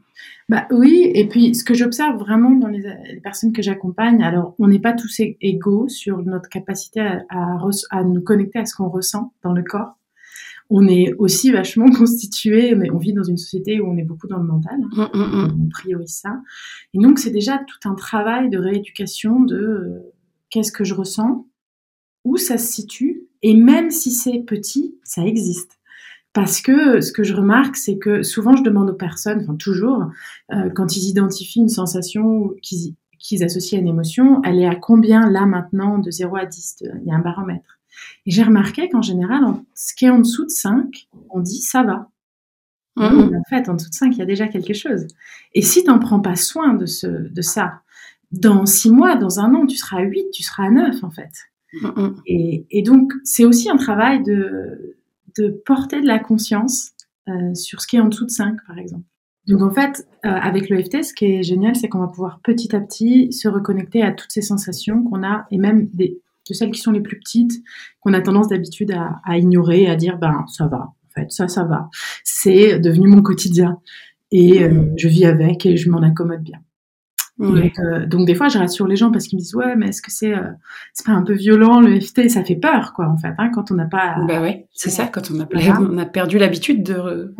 [0.48, 2.82] Bah oui, et puis ce que j'observe vraiment dans les,
[3.22, 7.58] personnes que j'accompagne, alors on n'est pas tous égaux sur notre capacité à,
[7.90, 9.96] à nous connecter à ce qu'on ressent dans le corps
[10.70, 14.38] on est aussi vachement constitué, on vit dans une société où on est beaucoup dans
[14.38, 15.10] le mental, hein.
[15.12, 15.62] mm, mm, mm.
[15.64, 16.40] on priorise ça.
[16.94, 20.12] Et donc c'est déjà tout un travail de rééducation de euh,
[20.48, 21.46] qu'est-ce que je ressens,
[22.24, 25.78] où ça se situe, et même si c'est petit, ça existe.
[26.32, 30.04] Parce que ce que je remarque, c'est que souvent je demande aux personnes, enfin toujours,
[30.52, 35.28] euh, quand ils identifient une sensation qu'ils associent à une émotion, elle est à combien
[35.28, 37.79] là maintenant de 0 à 10 Il y a un baromètre.
[38.26, 39.42] Et j'ai remarqué qu'en général,
[39.74, 42.08] ce qui est en dessous de 5, on dit ça va.
[42.96, 43.34] Mmh.
[43.36, 45.06] En fait, en dessous de 5, il y a déjà quelque chose.
[45.54, 47.80] Et si tu n'en prends pas soin de, ce, de ça,
[48.32, 51.10] dans 6 mois, dans un an, tu seras à 8, tu seras à 9 en
[51.10, 51.32] fait.
[51.72, 52.08] Mmh.
[52.26, 54.96] Et, et, donc, c'est aussi un travail de,
[55.38, 56.90] de porter de la conscience
[57.28, 59.04] euh, sur ce qui est en dessous de 5, par exemple.
[59.46, 62.74] Donc en fait, euh, avec l'EFT, ce qui est génial, c'est qu'on va pouvoir petit
[62.74, 66.70] à petit se reconnecter à toutes ces sensations qu'on a et même des, de celles
[66.70, 67.62] qui sont les plus petites,
[68.00, 71.64] qu'on a tendance d'habitude à, ignorer, à dire ben ça va, en fait, ça, ça
[71.64, 71.88] va.
[72.24, 73.78] C'est devenu mon quotidien.
[74.32, 76.60] Et euh, je vis avec et je m'en accommode bien.
[77.40, 80.02] Euh, donc, des fois je rassure les gens parce qu'ils me disent ouais mais est-ce
[80.02, 80.50] que c'est euh,
[80.92, 83.70] c'est pas un peu violent le FT ça fait peur quoi en fait hein, quand
[83.70, 85.46] on n'a pas bah ouais c'est ça quand on a
[85.80, 87.34] on a perdu l'habitude de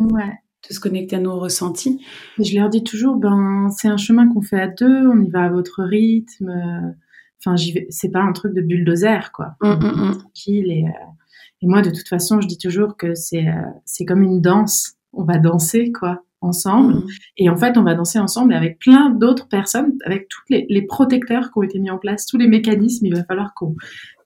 [0.69, 2.03] de se connecter à nos ressentis.
[2.39, 5.43] Je leur dis toujours ben c'est un chemin qu'on fait à deux on y va
[5.43, 6.95] à votre rythme
[7.43, 7.55] Enfin,
[7.89, 9.55] c'est pas un truc de bulldozer, quoi.
[9.61, 10.17] Mm, mm, mm.
[10.19, 11.07] Tranquille et, euh,
[11.61, 14.93] et, moi, de toute façon, je dis toujours que c'est euh, c'est comme une danse.
[15.13, 17.03] On va danser, quoi, ensemble.
[17.37, 20.83] Et en fait, on va danser ensemble avec plein d'autres personnes, avec tous les, les,
[20.83, 23.07] protecteurs qui ont été mis en place, tous les mécanismes.
[23.07, 23.75] Il va falloir qu'on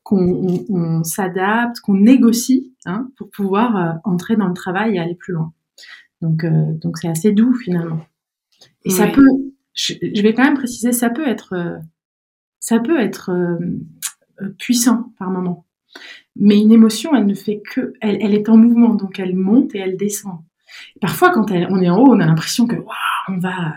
[0.04, 5.16] qu'on on, s'adapte, qu'on négocie hein, pour pouvoir euh, entrer dans le travail et aller
[5.16, 5.52] plus loin.
[6.22, 8.06] Donc, donc c'est assez doux finalement.
[8.84, 9.28] Et ça peut,
[9.74, 11.80] je, je, vais quand même préciser, ça peut être
[12.66, 13.60] ça peut être euh,
[14.42, 15.68] euh, puissant par moment.
[16.36, 19.78] Mais une émotion, elle ne fait que, elle, est en mouvement, donc elle monte et
[19.78, 20.40] elle descend.
[21.00, 22.76] parfois, quand on est en haut, on a l'impression que
[23.30, 23.76] on va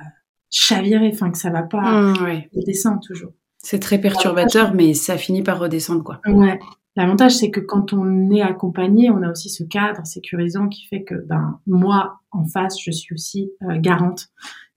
[0.51, 2.13] chavirer, enfin que ça va pas.
[2.13, 3.33] Mmh, Elle descend toujours.
[3.59, 6.23] C'est très perturbateur, mais ça finit par redescendre, quoi.
[6.27, 6.59] Ouais.
[6.97, 11.05] L'avantage, c'est que quand on est accompagné, on a aussi ce cadre sécurisant qui fait
[11.05, 14.31] que, ben, moi, en face, je suis aussi euh, garante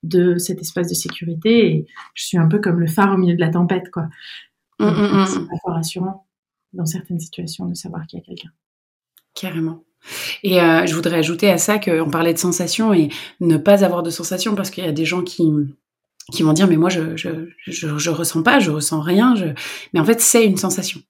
[0.04, 1.86] de cet espace de sécurité et
[2.16, 4.08] je suis un peu comme le phare au milieu de la tempête, quoi.
[4.80, 5.26] Mmh, mmh, mmh.
[5.28, 6.28] C'est pas fort rassurant
[6.74, 8.50] dans certaines situations de savoir qu'il y a quelqu'un.
[9.36, 9.84] Carrément.
[10.44, 13.10] Et euh, je voudrais ajouter à ça qu'on parlait de sensations et
[13.40, 15.44] ne pas avoir de sensations parce qu'il y a des gens qui
[16.32, 17.30] qui vont dire mais moi je je,
[17.68, 19.46] je, je ressens pas, je ressens rien, je...
[19.94, 21.02] mais en fait c'est une sensation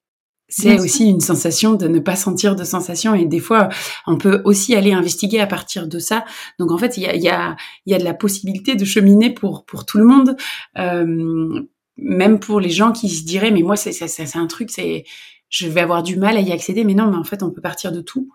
[0.51, 3.69] c'est aussi une sensation de ne pas sentir de sensation et des fois
[4.05, 6.25] on peut aussi aller investiguer à partir de ça.
[6.59, 9.33] Donc en fait il y a, y, a, y a de la possibilité de cheminer
[9.33, 10.35] pour pour tout le monde
[10.77, 11.61] euh,
[11.97, 15.05] même pour les gens qui se diraient mais moi c'est c'est un truc c'est
[15.49, 16.83] je vais avoir du mal à y accéder.
[16.83, 18.29] Mais non mais en fait on peut partir de tout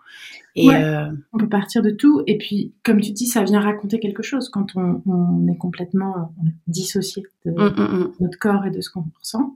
[0.57, 3.99] et euh, on peut partir de tout et puis comme tu dis ça vient raconter
[3.99, 6.33] quelque chose quand on, on est complètement
[6.67, 8.13] dissocié de hum, hum, hum.
[8.19, 9.55] notre corps et de ce qu'on ressent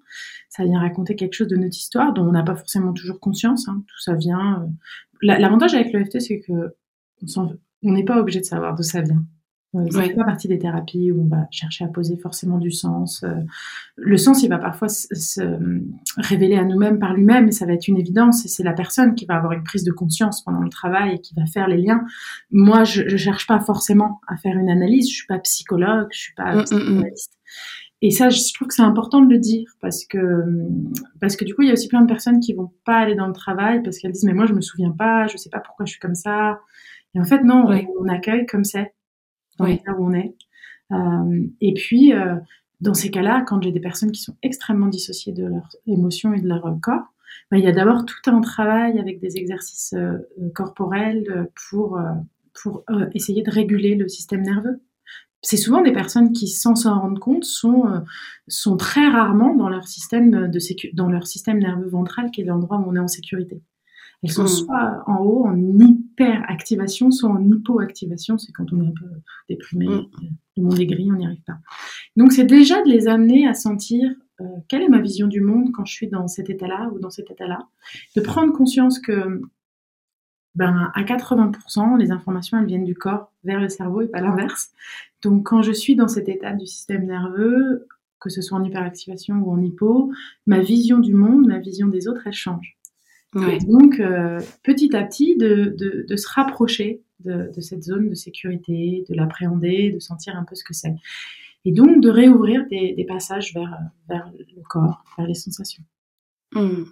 [0.51, 3.69] ça vient raconter quelque chose de notre histoire dont on n'a pas forcément toujours conscience.
[3.69, 3.83] Hein.
[3.87, 4.61] Tout ça vient.
[4.63, 4.67] Euh,
[5.21, 6.75] l'avantage avec l'EFT, c'est que
[7.37, 9.23] on n'est pas obligé de savoir d'où ça vient.
[9.73, 12.71] Euh, ça fait pas partie des thérapies où on va chercher à poser forcément du
[12.71, 13.23] sens.
[13.23, 13.35] Euh.
[13.95, 15.41] le sens, il va parfois se,
[16.17, 18.43] révéler à nous-mêmes par lui-même et ça va être une évidence.
[18.45, 21.19] Et c'est la personne qui va avoir une prise de conscience pendant le travail et
[21.19, 22.03] qui va faire les liens.
[22.51, 25.09] Moi, je, je cherche pas forcément à faire une analyse.
[25.09, 27.05] Je suis pas psychologue, je suis pas mmh, mmh, mmh.
[28.03, 30.43] Et ça, je trouve que c'est important de le dire parce que
[31.19, 33.15] parce que du coup, il y a aussi plein de personnes qui vont pas aller
[33.15, 35.59] dans le travail parce qu'elles disent mais moi je me souviens pas, je sais pas
[35.59, 36.59] pourquoi je suis comme ça.
[37.13, 37.67] Et en fait non,
[37.99, 38.93] on, accueille comme c'est
[39.61, 40.35] dans où on est.
[40.91, 42.35] Euh, et puis euh,
[42.81, 46.41] dans ces cas-là, quand j'ai des personnes qui sont extrêmement dissociées de leurs émotions et
[46.41, 47.13] de leur corps,
[47.49, 50.17] ben, il y a d'abord tout un travail avec des exercices euh,
[50.53, 51.99] corporels pour
[52.61, 54.81] pour essayer de réguler le système nerveux
[55.41, 57.99] c'est souvent des personnes qui, sans s'en rendre compte, sont, euh,
[58.47, 62.45] sont très rarement dans leur système de sécu dans leur système nerveux ventral, qui est
[62.45, 63.61] l'endroit où on est en sécurité.
[64.23, 64.47] Elles sont mmh.
[64.47, 68.37] soit en haut, en hyperactivation, soit en hypoactivation.
[68.37, 69.07] C'est quand on est un peu
[69.49, 70.07] déprimé, mmh.
[70.57, 71.57] le monde est gris, on n'y arrive pas.
[72.15, 75.71] Donc c'est déjà de les amener à sentir euh, quelle est ma vision du monde
[75.73, 77.67] quand je suis dans cet état-là ou dans cet état-là.
[78.15, 79.41] De prendre conscience que
[80.55, 84.71] ben, à 80%, les informations, elles viennent du corps vers le cerveau et pas l'inverse.
[85.21, 87.87] Donc, quand je suis dans cet état du système nerveux,
[88.19, 90.11] que ce soit en hyperactivation ou en hypo,
[90.45, 92.77] ma vision du monde, ma vision des autres, elle change.
[93.35, 98.09] Et donc, euh, petit à petit, de, de, de se rapprocher de, de, cette zone
[98.09, 100.93] de sécurité, de l'appréhender, de sentir un peu ce que c'est.
[101.63, 103.77] Et donc, de réouvrir des, des passages vers,
[104.09, 105.83] vers le corps, vers les sensations.
[106.53, 106.83] Mmh.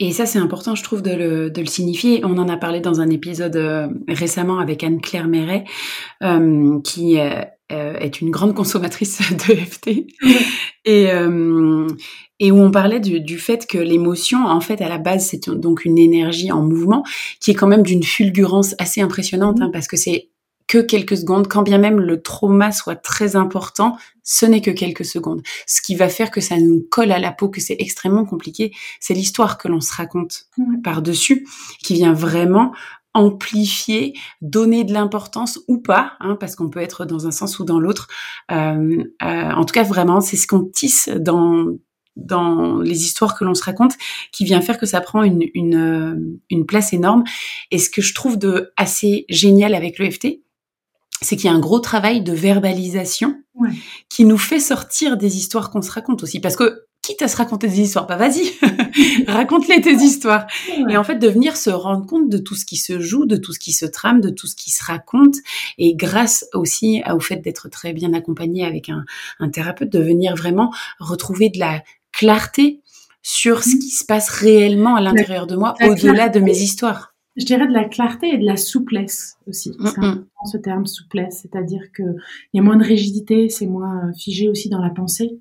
[0.00, 2.24] Et ça, c'est important, je trouve, de le, de le, signifier.
[2.24, 5.64] On en a parlé dans un épisode euh, récemment avec Anne-Claire Méret,
[6.22, 10.06] euh, qui euh, euh est une grande consommatrice de FT,
[10.84, 11.86] et, euh,
[12.40, 15.48] et où on parlait du, du fait que l'émotion, en fait, à la base, c'est
[15.48, 17.04] donc une énergie en mouvement
[17.40, 20.28] qui est quand même d'une fulgurance assez impressionnante, hein, parce que c'est
[20.66, 25.04] que quelques secondes, quand bien même le trauma soit très important, ce n'est que quelques
[25.04, 25.42] secondes.
[25.66, 28.72] Ce qui va faire que ça nous colle à la peau, que c'est extrêmement compliqué,
[29.00, 30.46] c'est l'histoire que l'on se raconte
[30.82, 31.46] par-dessus,
[31.82, 32.72] qui vient vraiment
[33.14, 37.64] amplifier, donner de l'importance ou pas, hein, parce qu'on peut être dans un sens ou
[37.64, 38.08] dans l'autre.
[38.50, 41.66] Euh, euh, en tout cas, vraiment, c'est ce qu'on tisse dans
[42.16, 43.94] dans les histoires que l'on se raconte,
[44.30, 47.24] qui vient faire que ça prend une, une, euh, une place énorme.
[47.72, 50.40] Et ce que je trouve de assez génial avec l'EFT,
[51.20, 53.42] c'est qu'il y a un gros travail de verbalisation
[54.08, 56.38] qui nous fait sortir des histoires qu'on se raconte aussi.
[56.38, 58.52] Parce que quitte à se raconter des histoires, pas bah vas-y,
[59.26, 60.46] raconte-les tes histoires.
[60.88, 63.36] Et en fait, de venir se rendre compte de tout ce qui se joue, de
[63.36, 65.36] tout ce qui se trame, de tout ce qui se raconte.
[65.78, 69.04] Et grâce aussi au fait d'être très bien accompagné avec un,
[69.40, 72.80] un thérapeute, de venir vraiment retrouver de la clarté
[73.22, 73.78] sur ce mmh.
[73.78, 77.72] qui se passe réellement à l'intérieur de moi, au-delà de mes histoires je dirais de
[77.72, 79.72] la clarté et de la souplesse aussi.
[79.78, 84.12] C'est important ce terme souplesse, c'est-à-dire que il y a moins de rigidité, c'est moins
[84.12, 85.40] figé aussi dans la pensée.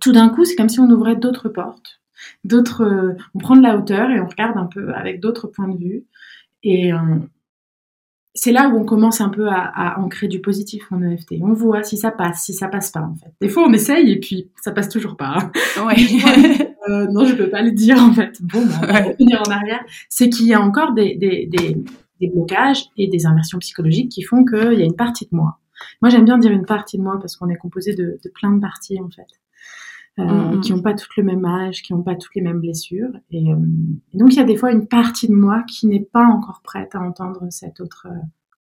[0.00, 1.95] Tout d'un coup, c'est comme si on ouvrait d'autres portes,
[2.44, 5.68] d'autres, euh, on prend de la hauteur et on regarde un peu avec d'autres points
[5.68, 6.04] de vue.
[6.62, 6.98] Et euh,
[8.34, 11.36] c'est là où on commence un peu à, à, ancrer du positif en EFT.
[11.40, 13.32] On voit si ça passe, si ça passe pas en fait.
[13.40, 15.50] Des fois, on essaye et puis ça passe toujours pas.
[15.84, 15.96] Ouais.
[16.88, 18.40] Euh, non, je peux pas le dire en fait.
[18.40, 19.84] Bon, bah, on va revenir en arrière.
[20.08, 21.76] C'est qu'il y a encore des, des, des,
[22.20, 25.58] des, blocages et des inversions psychologiques qui font qu'il y a une partie de moi.
[26.00, 28.52] Moi, j'aime bien dire une partie de moi parce qu'on est composé de, de, plein
[28.52, 29.26] de parties en fait.
[30.18, 30.60] Euh, mm-hmm.
[30.60, 33.12] qui n'ont pas toutes le même âge, qui n'ont pas toutes les mêmes blessures.
[33.30, 33.56] Et, euh,
[34.14, 36.62] et, donc il y a des fois une partie de moi qui n'est pas encore
[36.62, 38.06] prête à entendre cette autre,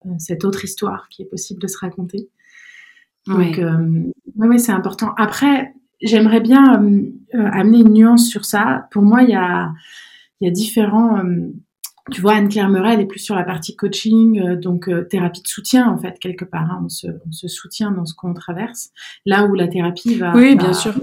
[0.06, 2.28] euh, cette autre histoire qui est possible de se raconter.
[3.26, 5.12] Donc, euh, ouais, c'est important.
[5.16, 7.02] Après, j'aimerais bien euh,
[7.34, 8.88] euh, amener une nuance sur ça.
[8.90, 9.72] Pour moi, il y a,
[10.40, 11.18] il y a différents.
[11.18, 11.52] Euh,
[12.12, 15.90] tu vois, Anne-Claire Meuret, elle est plus sur la partie coaching, donc thérapie de soutien
[15.90, 16.70] en fait quelque part.
[16.70, 16.82] Hein.
[16.84, 18.90] on, se, on, se, soutient dans ce qu'on traverse.
[19.24, 20.94] Là où la thérapie va, oui, bien sûr.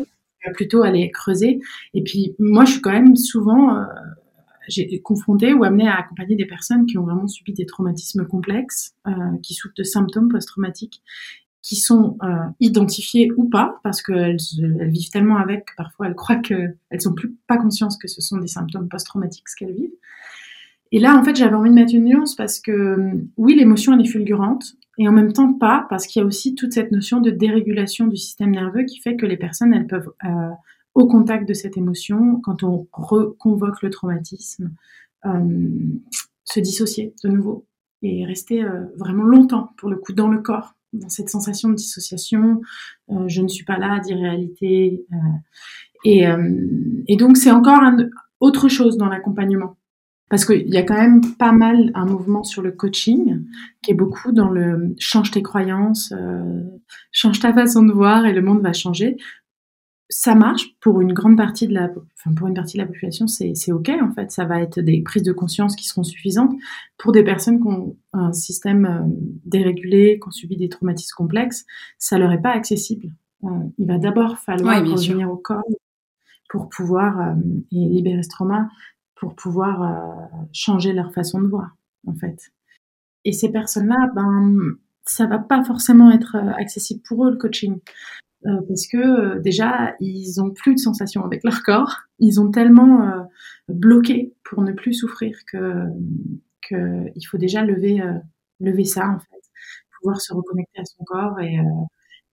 [0.51, 1.59] Plutôt aller creuser.
[1.93, 3.85] Et puis moi, je suis quand même souvent
[4.67, 8.95] j'ai confronté ou amené à accompagner des personnes qui ont vraiment subi des traumatismes complexes,
[9.07, 11.01] euh, qui souffrent de symptômes post-traumatiques
[11.61, 12.27] qui sont euh,
[12.59, 14.37] identifiées ou pas, parce qu'elles
[14.81, 16.75] elles vivent tellement avec que parfois elles croient qu'elles
[17.05, 19.95] n'ont plus pas conscience que ce sont des symptômes post-traumatiques ce qu'elles vivent.
[20.91, 22.97] Et là, en fait, j'avais envie de mettre une nuance parce que
[23.37, 26.55] oui, l'émotion, elle est fulgurante, et en même temps pas, parce qu'il y a aussi
[26.55, 30.11] toute cette notion de dérégulation du système nerveux qui fait que les personnes, elles peuvent,
[30.25, 30.49] euh,
[30.93, 34.71] au contact de cette émotion, quand on reconvoque le traumatisme,
[35.25, 35.69] euh,
[36.43, 37.65] se dissocier de nouveau
[38.01, 41.75] et rester euh, vraiment longtemps, pour le coup, dans le corps dans cette sensation de
[41.75, 42.61] dissociation,
[43.09, 45.05] euh, je ne suis pas là, d'irréalité.
[45.11, 45.15] Euh,
[46.05, 46.51] et, euh,
[47.07, 47.97] et, donc c'est encore un,
[48.39, 49.75] autre chose dans l'accompagnement.
[50.29, 53.43] Parce qu'il y a quand même pas mal un mouvement sur le coaching,
[53.83, 56.63] qui est beaucoup dans le change tes croyances, euh,
[57.11, 59.17] change ta façon de voir et le monde va changer
[60.13, 63.27] ça marche pour une grande partie de la, enfin pour une partie de la population,
[63.27, 64.31] c'est ok en fait.
[64.31, 66.53] Ça va être des prises de conscience qui seront suffisantes.
[66.97, 68.99] Pour des personnes qui ont un système euh,
[69.45, 71.65] dérégulé, qui ont subi des traumatismes complexes,
[71.97, 73.07] ça leur est pas accessible.
[73.43, 75.63] Euh, il va d'abord falloir revenir au corps
[76.49, 77.33] pour pouvoir euh,
[77.71, 78.69] libérer ce trauma
[79.15, 81.75] pour pouvoir changer leur façon de voir
[82.07, 82.51] en fait.
[83.25, 87.79] Et ces personnes-là, ben ça va pas forcément être accessible pour eux le coaching.
[88.45, 92.51] Euh, parce que euh, déjà ils ont plus de sensations avec leur corps, ils ont
[92.51, 93.21] tellement euh,
[93.69, 95.85] bloqué pour ne plus souffrir que,
[96.69, 98.01] que il faut déjà lever
[98.59, 99.41] lever ça en fait
[100.01, 101.57] pouvoir se reconnecter à son corps et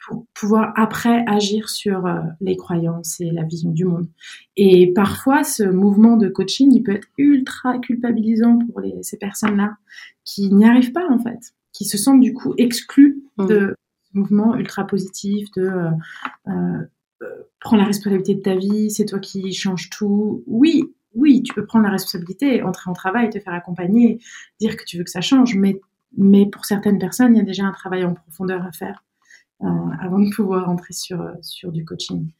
[0.07, 2.05] pour pouvoir après agir sur
[2.41, 4.09] les croyances et la vision du monde.
[4.57, 9.77] Et parfois, ce mouvement de coaching, il peut être ultra culpabilisant pour les, ces personnes-là
[10.25, 13.47] qui n'y arrivent pas en fait, qui se sentent du coup exclues mmh.
[13.47, 13.75] de
[14.13, 15.91] ce mouvement ultra positif de euh,
[16.49, 17.27] euh,
[17.61, 20.43] prends la responsabilité de ta vie, c'est toi qui change tout.
[20.47, 20.85] Oui,
[21.15, 24.21] oui, tu peux prendre la responsabilité, entrer en travail, te faire accompagner,
[24.61, 25.81] dire que tu veux que ça change, mais,
[26.17, 29.10] mais pour certaines personnes, il y a déjà un travail en profondeur à faire euh,
[29.61, 32.31] avant de pouvoir entrer sur, sur du coaching.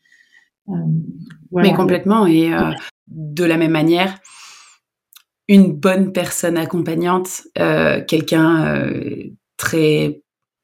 [0.69, 0.75] Euh,
[1.53, 2.73] Mais complètement, et euh,
[3.09, 4.19] de la même manière,
[5.49, 8.91] une bonne personne accompagnante, euh, quelqu'un
[9.57, 10.23] très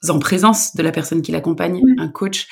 [0.08, 2.46] en présence de la personne qui l'accompagne, un coach,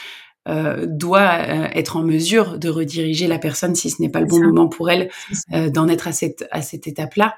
[0.47, 1.39] euh, doit
[1.75, 4.91] être en mesure de rediriger la personne si ce n'est pas le bon moment pour
[4.91, 5.09] elle
[5.55, 7.37] euh, d'en être à cette à cette étape-là.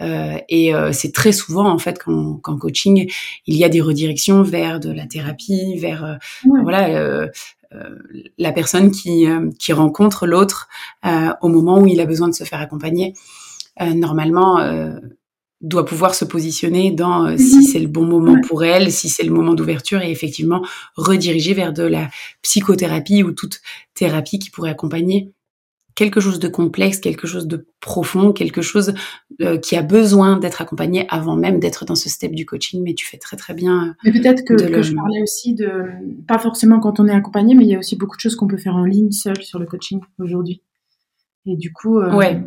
[0.00, 3.10] Euh, et c'est très souvent en fait qu'en coaching
[3.46, 6.18] il y a des redirections vers de la thérapie, vers
[6.62, 7.28] voilà
[8.38, 9.26] la personne qui
[9.58, 10.68] qui rencontre l'autre
[11.42, 13.12] au moment où il a besoin de se faire accompagner.
[13.80, 14.58] normalement
[15.60, 19.24] doit pouvoir se positionner dans euh, si c'est le bon moment pour elle, si c'est
[19.24, 20.62] le moment d'ouverture et effectivement
[20.96, 22.08] rediriger vers de la
[22.42, 23.60] psychothérapie ou toute
[23.94, 25.32] thérapie qui pourrait accompagner
[25.94, 28.92] quelque chose de complexe, quelque chose de profond, quelque chose
[29.40, 32.82] euh, qui a besoin d'être accompagné avant même d'être dans ce step du coaching.
[32.84, 33.96] Mais tu fais très très bien.
[34.04, 35.86] Mais peut-être que, que je parlais aussi de,
[36.28, 38.46] pas forcément quand on est accompagné, mais il y a aussi beaucoup de choses qu'on
[38.46, 40.60] peut faire en ligne seul sur le coaching aujourd'hui.
[41.46, 42.42] Et du coup, euh, ouais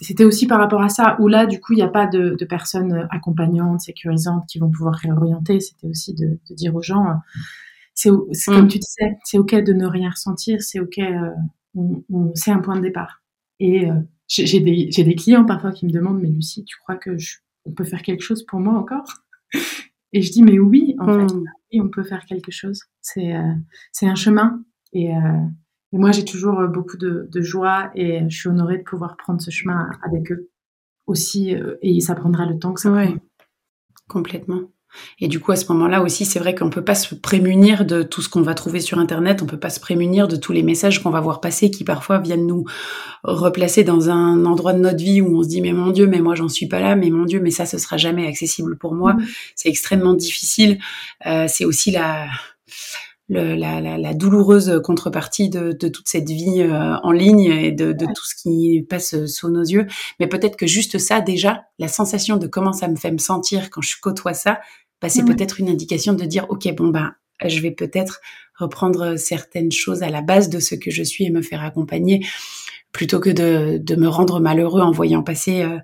[0.00, 2.36] c'était aussi par rapport à ça, où là, du coup, il n'y a pas de,
[2.38, 5.60] de, personnes accompagnantes, sécurisantes qui vont pouvoir réorienter.
[5.60, 7.04] C'était aussi de, de, dire aux gens,
[7.94, 8.68] c'est comme mm.
[8.68, 11.30] tu disais, c'est OK de ne rien ressentir, c'est OK, euh,
[11.74, 13.22] on, on c'est un point de départ.
[13.58, 13.94] Et euh,
[14.28, 17.72] j'ai des, des, clients parfois qui me demandent, mais Lucie, tu crois que je, on
[17.72, 19.12] peut faire quelque chose pour moi encore?
[20.12, 21.44] Et je dis, mais oui, en fait, mm.
[21.72, 22.82] oui, on peut faire quelque chose.
[23.00, 23.52] C'est euh,
[24.02, 24.64] un chemin.
[24.92, 25.46] Et, euh,
[25.92, 29.16] et moi, j'ai toujours euh, beaucoup de, de, joie et je suis honorée de pouvoir
[29.16, 30.50] prendre ce chemin avec eux
[31.06, 31.54] aussi.
[31.54, 33.16] Euh, et ça prendra le temps que ça ouais,
[34.08, 34.62] Complètement.
[35.20, 38.02] Et du coup, à ce moment-là aussi, c'est vrai qu'on peut pas se prémunir de
[38.02, 39.40] tout ce qu'on va trouver sur Internet.
[39.40, 42.18] On peut pas se prémunir de tous les messages qu'on va voir passer qui parfois
[42.18, 42.64] viennent nous
[43.22, 46.20] replacer dans un endroit de notre vie où on se dit, mais mon Dieu, mais
[46.20, 46.96] moi, j'en suis pas là.
[46.96, 49.14] Mais mon Dieu, mais ça, ce sera jamais accessible pour moi.
[49.14, 49.26] Mmh.
[49.54, 50.78] C'est extrêmement difficile.
[51.24, 52.26] Euh, c'est aussi la,
[53.30, 58.84] la, douloureuse contrepartie de, toute cette vie euh, en ligne et de, tout ce qui
[58.88, 59.86] passe sous nos yeux.
[60.18, 63.70] Mais peut-être que juste ça, déjà, la sensation de comment ça me fait me sentir
[63.70, 64.60] quand je côtoie ça,
[65.00, 67.14] bah, c'est peut-être une indication de dire, OK, bon, bah,
[67.46, 68.20] je vais peut-être
[68.58, 72.20] reprendre certaines choses à la base de ce que je suis et me faire accompagner
[72.92, 75.78] plutôt que de, de me rendre malheureux en voyant passer euh,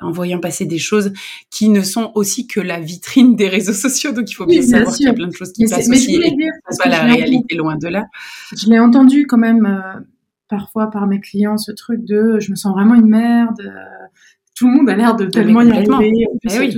[0.00, 1.12] en voyant passer des choses
[1.50, 4.94] qui ne sont aussi que la vitrine des réseaux sociaux donc il faut bien savoir
[4.94, 6.36] qu'il y a plein de choses qui passent aussi et
[6.82, 8.04] pas la réalité loin de là
[8.56, 10.00] je l'ai entendu quand même euh,
[10.48, 14.06] parfois par mes clients ce truc de je me sens vraiment une merde euh,
[14.56, 16.26] tout le monde a l'air de tellement y arriver.
[16.50, 16.76] Eh oui.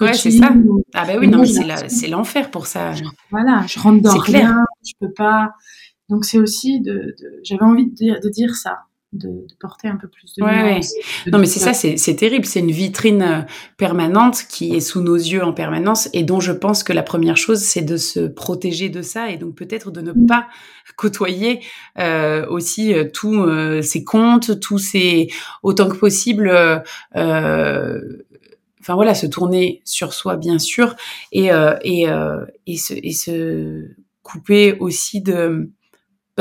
[0.00, 0.54] ouais, c'est ça.
[0.94, 2.92] Ah ben oui, non, mais c'est l'enfer pour ça.
[3.32, 4.54] Voilà, je rentre dans rien, clair.
[4.86, 5.50] je peux pas.
[6.08, 8.78] Donc c'est aussi de, de j'avais envie de dire, de dire ça
[9.12, 10.80] de, de, porter un peu plus de ouais,
[11.32, 12.44] non, mais c'est ça, c'est terrible.
[12.44, 13.40] C'est une vitrine euh,
[13.76, 17.36] permanente qui est sous nos yeux en permanence et dont je pense que la première
[17.36, 20.26] chose, c'est de se protéger de ça et donc peut-être de ne mm.
[20.26, 20.48] pas
[20.96, 21.60] côtoyer
[21.98, 25.28] euh, aussi euh, tous euh, ces comptes, tous ces
[25.62, 26.50] autant que possible.
[26.50, 28.00] Euh,
[28.80, 30.96] enfin voilà, se tourner sur soi bien sûr
[31.32, 31.50] et
[31.82, 32.06] et
[32.66, 33.88] et se et se
[34.22, 35.70] couper aussi de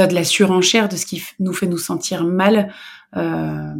[0.05, 2.71] de la surenchère de ce qui nous fait nous sentir mal
[3.15, 3.73] euh,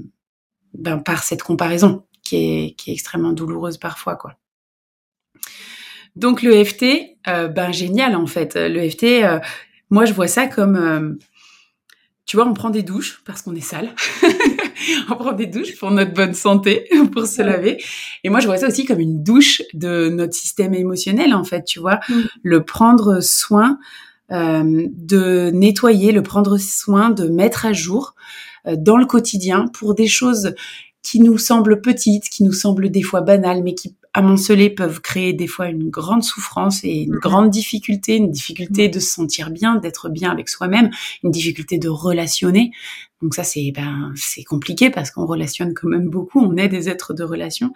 [0.74, 4.38] ben, par cette comparaison qui est, qui est extrêmement douloureuse parfois quoi.
[6.18, 6.86] Donc le FT,
[7.28, 8.56] euh, ben génial en fait.
[8.56, 9.40] Le FT, euh,
[9.92, 11.14] moi je vois ça comme, euh,
[12.26, 13.94] tu vois, on prend des douches parce qu'on est sale.
[15.10, 17.78] on prend des douches pour notre bonne santé, pour se laver.
[18.24, 21.64] Et moi je vois ça aussi comme une douche de notre système émotionnel en fait,
[21.64, 22.22] tu vois, mm.
[22.42, 23.78] le prendre soin
[24.30, 28.16] de nettoyer, le prendre soin, de mettre à jour
[28.68, 30.54] euh, dans le quotidien pour des choses
[31.02, 35.32] qui nous semblent petites, qui nous semblent des fois banales, mais qui amoncelées peuvent créer
[35.32, 39.76] des fois une grande souffrance et une grande difficulté, une difficulté de se sentir bien,
[39.76, 40.90] d'être bien avec soi-même,
[41.24, 42.72] une difficulté de relationner.
[43.22, 46.90] Donc ça c'est ben c'est compliqué parce qu'on relationne quand même beaucoup, on est des
[46.90, 47.74] êtres de relation.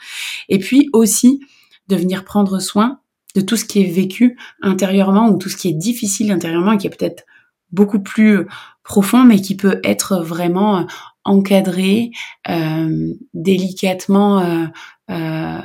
[0.49, 1.41] Et puis aussi
[1.87, 2.99] de venir prendre soin
[3.35, 6.77] de tout ce qui est vécu intérieurement ou tout ce qui est difficile intérieurement et
[6.77, 7.25] qui est peut-être
[7.71, 8.47] beaucoup plus euh,
[8.83, 10.83] profond, mais qui peut être vraiment euh,
[11.23, 12.11] encadré,
[12.49, 14.69] euh, délicatement
[15.09, 15.59] euh,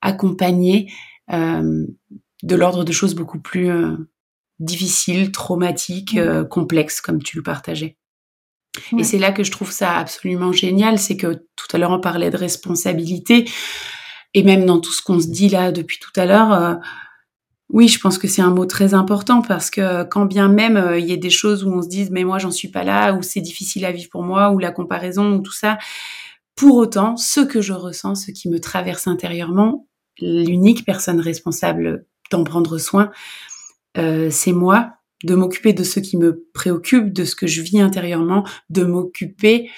[0.00, 0.92] accompagné
[1.30, 3.70] de l'ordre de choses beaucoup plus
[4.60, 7.96] difficiles, traumatiques, complexes, comme tu le partageais.
[8.96, 12.00] Et c'est là que je trouve ça absolument génial, c'est que tout à l'heure on
[12.00, 13.44] parlait de responsabilité,
[14.34, 16.78] et même dans tout ce qu'on se dit là depuis tout à l'heure,
[17.70, 20.98] oui, je pense que c'est un mot très important parce que quand bien même euh,
[20.98, 23.12] il y a des choses où on se dit mais moi j'en suis pas là
[23.12, 25.76] ou c'est difficile à vivre pour moi ou la comparaison ou tout ça,
[26.56, 29.86] pour autant ce que je ressens, ce qui me traverse intérieurement,
[30.20, 33.10] l'unique personne responsable d'en prendre soin,
[33.96, 34.94] euh, c'est moi,
[35.24, 39.70] de m'occuper de ce qui me préoccupe, de ce que je vis intérieurement, de m'occuper,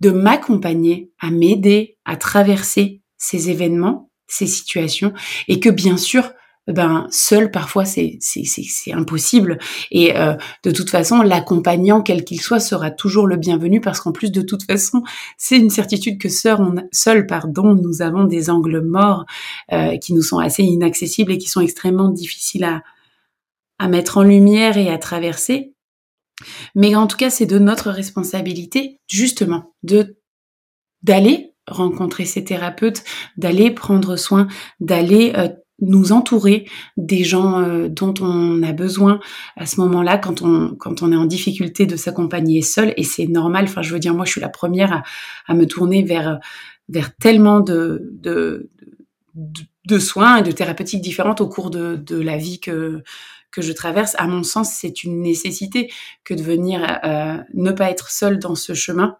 [0.00, 5.12] de m'accompagner, à m'aider à traverser ces événements, ces situations,
[5.48, 6.32] et que bien sûr
[6.68, 9.58] ben seul parfois c'est c'est impossible.
[9.90, 14.12] Et euh, de toute façon l'accompagnant quel qu'il soit sera toujours le bienvenu parce qu'en
[14.12, 15.02] plus de toute façon
[15.36, 19.24] c'est une certitude que seul, seul pardon nous avons des angles morts
[19.72, 22.82] euh, qui nous sont assez inaccessibles et qui sont extrêmement difficiles à
[23.78, 25.74] à mettre en lumière et à traverser.
[26.76, 30.16] Mais en tout cas c'est de notre responsabilité justement de
[31.02, 33.04] d'aller rencontrer ces thérapeutes,
[33.36, 34.48] d'aller prendre soin,
[34.80, 35.48] d'aller euh,
[35.80, 39.20] nous entourer des gens euh, dont on a besoin
[39.56, 42.94] à ce moment-là quand on quand on est en difficulté de s'accompagner seul.
[42.96, 43.64] Et c'est normal.
[43.64, 45.02] Enfin je veux dire moi je suis la première à,
[45.46, 46.38] à me tourner vers
[46.88, 48.70] vers tellement de de,
[49.34, 53.02] de, soins et de thérapeutiques différentes au cours de, de la vie que
[53.50, 54.14] que je traverse.
[54.18, 55.90] À mon sens c'est une nécessité
[56.24, 59.16] que de venir euh, ne pas être seul dans ce chemin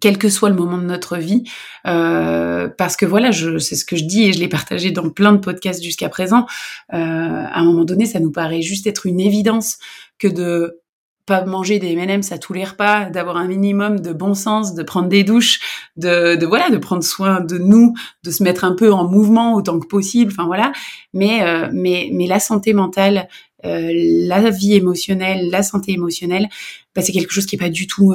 [0.00, 1.44] quel que soit le moment de notre vie,
[1.86, 5.10] euh, parce que voilà, je, c'est ce que je dis et je l'ai partagé dans
[5.10, 6.46] plein de podcasts jusqu'à présent.
[6.92, 9.78] Euh, à un moment donné, ça nous paraît juste être une évidence
[10.18, 10.78] que de
[11.26, 14.82] pas manger des M&M's à tous les repas, d'avoir un minimum de bon sens, de
[14.82, 15.60] prendre des douches,
[15.96, 19.54] de, de, voilà, de prendre soin de nous, de se mettre un peu en mouvement
[19.54, 20.32] autant que possible.
[20.32, 20.72] Enfin voilà.
[21.12, 23.28] Mais euh, mais mais la santé mentale,
[23.64, 26.48] euh, la vie émotionnelle, la santé émotionnelle,
[26.94, 28.14] bah, c'est quelque chose qui est pas du tout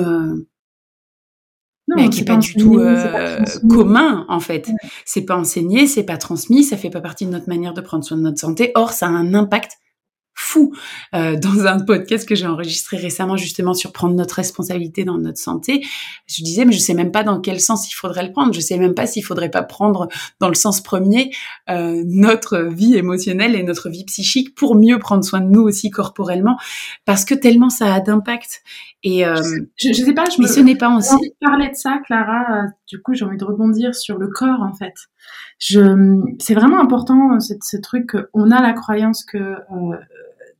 [1.95, 4.69] mais qui est pas, du tout euh, commun en fait.
[5.05, 8.03] C'est pas enseigné, c'est pas transmis, ça fait pas partie de notre manière de prendre
[8.03, 8.71] soin de notre santé.
[8.75, 9.77] Or, ça a un impact
[10.37, 10.73] fou.
[11.13, 15.39] Euh, dans un podcast que j'ai enregistré récemment justement sur prendre notre responsabilité dans notre
[15.39, 15.85] santé,
[16.27, 18.53] je disais mais je sais même pas dans quel sens il faudrait le prendre.
[18.53, 20.07] Je sais même pas s'il faudrait pas prendre
[20.39, 21.31] dans le sens premier
[21.69, 25.89] euh, notre vie émotionnelle et notre vie psychique pour mieux prendre soin de nous aussi
[25.89, 26.57] corporellement
[27.05, 28.61] parce que tellement ça a d'impact.
[29.03, 29.35] Et euh,
[29.75, 31.13] je, je, sais pas, je mais me, ce n'est pas aussi.
[31.13, 32.65] envie de parler de ça, Clara.
[32.87, 34.93] Du coup, j'ai envie de rebondir sur le corps en fait.
[35.59, 38.11] Je, c'est vraiment important ce, ce truc.
[38.33, 39.97] On a la croyance que euh,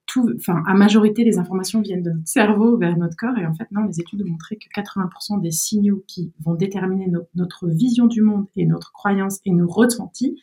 [0.07, 3.37] tout, enfin, à majorité, les informations viennent de notre cerveau vers notre corps.
[3.37, 7.11] Et en fait, non, les études ont montré que 80% des signaux qui vont déterminer
[7.35, 10.41] notre vision du monde et notre croyance et nos ressentis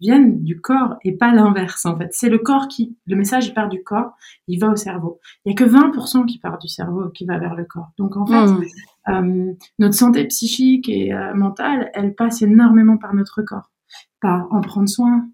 [0.00, 2.08] viennent du corps et pas l'inverse, en fait.
[2.12, 4.12] C'est le corps qui, le message, il part du corps,
[4.46, 5.18] il va au cerveau.
[5.44, 7.92] Il y a que 20% qui part du cerveau, qui va vers le corps.
[7.96, 8.64] Donc, en fait, mmh.
[9.08, 13.72] euh, notre santé psychique et euh, mentale, elle passe énormément par notre corps.
[14.20, 15.26] Par en prendre soin,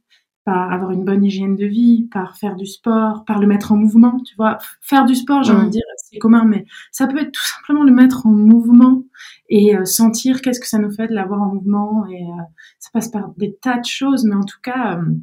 [0.44, 3.76] par avoir une bonne hygiène de vie, par faire du sport, par le mettre en
[3.76, 4.58] mouvement, tu vois.
[4.80, 7.84] Faire du sport, j'ai envie de dire, c'est commun, mais ça peut être tout simplement
[7.84, 9.04] le mettre en mouvement
[9.48, 12.06] et euh, sentir qu'est-ce que ça nous fait de l'avoir en mouvement.
[12.08, 12.42] Et euh,
[12.80, 15.14] ça passe par des tas de choses, mais en tout cas, euh,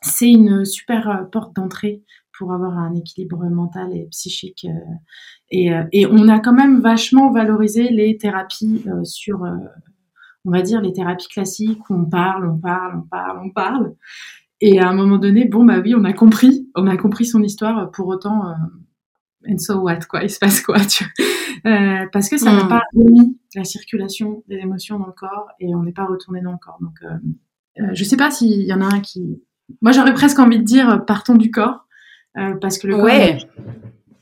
[0.00, 2.02] c'est une super porte d'entrée
[2.38, 4.66] pour avoir un équilibre mental et psychique.
[5.50, 9.44] Et, et, on a quand même vachement valorisé les thérapies sur,
[10.44, 13.94] on va dire, les thérapies classiques où on parle, on parle, on parle, on parle.
[14.64, 17.42] Et à un moment donné, bon, bah oui, on a compris, on a compris son
[17.42, 17.90] histoire.
[17.90, 18.52] Pour autant, euh,
[19.48, 21.04] and so what, quoi, il se passe quoi, tu
[21.66, 22.68] euh, Parce que ça n'a hmm.
[22.68, 26.52] pas remis la circulation des émotions dans le corps et on n'est pas retourné dans
[26.52, 26.78] le corps.
[26.80, 27.08] Donc, euh,
[27.80, 29.42] euh, je sais pas s'il y en a un qui.
[29.80, 31.88] Moi, j'aurais presque envie de dire partons du corps,
[32.60, 33.04] parce que le corps.
[33.04, 33.38] Ouais.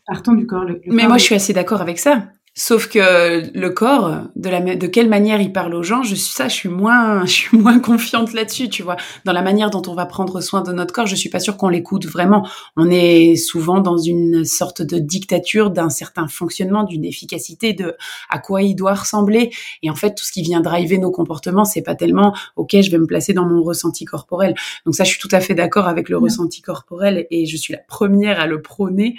[0.07, 0.64] Partons du corps.
[0.64, 2.30] Le, Mais moi, je suis assez d'accord avec ça.
[2.55, 6.32] Sauf que le corps, de, la, de quelle manière il parle aux gens, je suis
[6.34, 8.96] ça, je suis moins, je suis moins confiante là-dessus, tu vois.
[9.24, 11.57] Dans la manière dont on va prendre soin de notre corps, je suis pas sûre
[11.57, 12.46] qu'on l'écoute vraiment.
[12.76, 17.94] On est souvent dans une sorte de dictature d'un certain fonctionnement, d'une efficacité de
[18.28, 19.53] à quoi il doit ressembler.
[19.84, 22.90] Et en fait, tout ce qui vient driver nos comportements, c'est pas tellement ok, je
[22.90, 24.57] vais me placer dans mon ressenti corporel.
[24.86, 27.72] Donc ça, je suis tout à fait d'accord avec le ressenti corporel et je suis
[27.72, 29.14] la première à le prôner.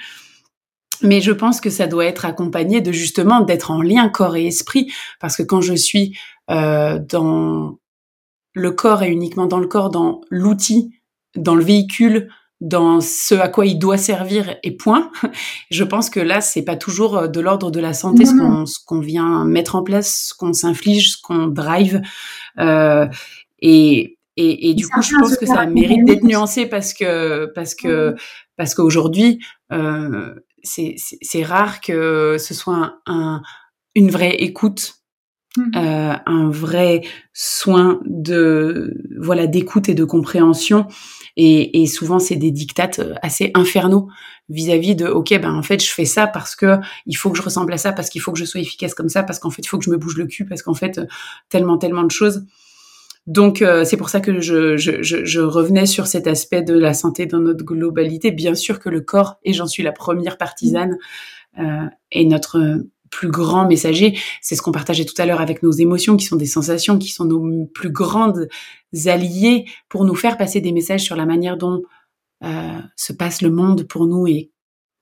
[1.03, 4.47] Mais je pense que ça doit être accompagné de justement d'être en lien corps et
[4.47, 6.17] esprit, parce que quand je suis
[6.49, 7.79] euh, dans
[8.53, 10.91] le corps et uniquement dans le corps, dans l'outil,
[11.35, 12.29] dans le véhicule,
[12.61, 15.11] dans ce à quoi il doit servir et point.
[15.71, 18.65] Je pense que là, c'est pas toujours euh, de l'ordre de la santé ce qu'on
[18.67, 22.01] ce qu'on vient mettre en place, ce qu'on s'inflige, ce qu'on drive.
[22.59, 23.07] Euh,
[23.59, 28.15] et, Et, du coup, je pense que ça mérite d'être nuancé parce que parce que
[28.57, 29.39] parce qu'aujourd'hui,
[29.71, 30.33] euh,
[30.63, 33.41] c'est rare que ce soit un,
[33.95, 34.95] une vraie écoute,
[35.57, 35.61] mmh.
[35.75, 37.01] euh, un vrai
[37.33, 40.87] soin de voilà d'écoute et de compréhension.
[41.37, 44.09] Et, et souvent, c'est des dictates assez infernaux
[44.49, 47.41] vis-à-vis de ok ben en fait je fais ça parce que il faut que je
[47.41, 49.61] ressemble à ça parce qu'il faut que je sois efficace comme ça parce qu'en fait
[49.61, 50.99] il faut que je me bouge le cul parce qu'en fait
[51.47, 52.45] tellement tellement de choses
[53.27, 56.93] donc euh, c'est pour ça que je, je, je, revenais sur cet aspect de la
[56.93, 58.31] santé dans notre globalité.
[58.31, 60.97] Bien sûr que le corps, et j'en suis la première partisane,
[61.59, 64.17] euh, est notre plus grand messager.
[64.41, 67.09] C'est ce qu'on partageait tout à l'heure avec nos émotions, qui sont des sensations, qui
[67.09, 68.47] sont nos plus grandes
[69.05, 71.83] alliées pour nous faire passer des messages sur la manière dont
[72.43, 74.51] euh, se passe le monde pour nous et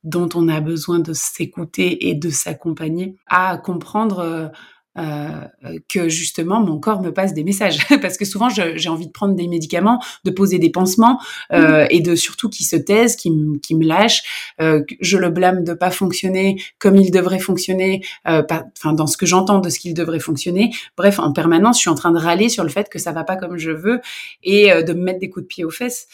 [0.04, 4.52] dont on a besoin de s'écouter et de s'accompagner à comprendre
[4.98, 9.06] euh, euh, que justement mon corps me passe des messages parce que souvent j'ai envie
[9.06, 11.20] de prendre des médicaments, de poser des pansements
[11.54, 11.88] euh, mmh.
[11.92, 13.32] et de surtout qui se taisent, qui,
[13.62, 14.24] qui me lâchent.
[14.60, 19.28] Euh, je le blâme de pas fonctionner comme il devrait fonctionner, enfin dans ce que
[19.28, 20.72] j'entends de ce qu'il devrait fonctionner.
[20.98, 23.24] Bref, en permanence, je suis en train de râler sur le fait que ça va
[23.24, 24.02] pas comme je veux
[24.44, 26.08] et de me mettre des coups de pied aux fesses.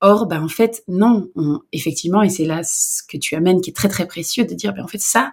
[0.00, 1.28] Or, ben en fait non,
[1.72, 4.72] effectivement, et c'est là ce que tu amènes qui est très très précieux de dire
[4.72, 5.32] ben en fait ça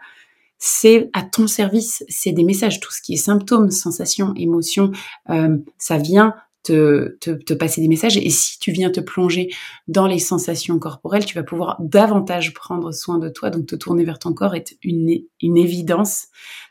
[0.60, 4.92] c'est à ton service, c'est des messages, tout ce qui est symptômes, sensations, émotions,
[5.30, 8.18] euh, ça vient te, te, passer des messages.
[8.18, 9.50] Et si tu viens te plonger
[9.88, 13.50] dans les sensations corporelles, tu vas pouvoir davantage prendre soin de toi.
[13.50, 16.28] Donc te tourner vers ton corps est une, une évidence.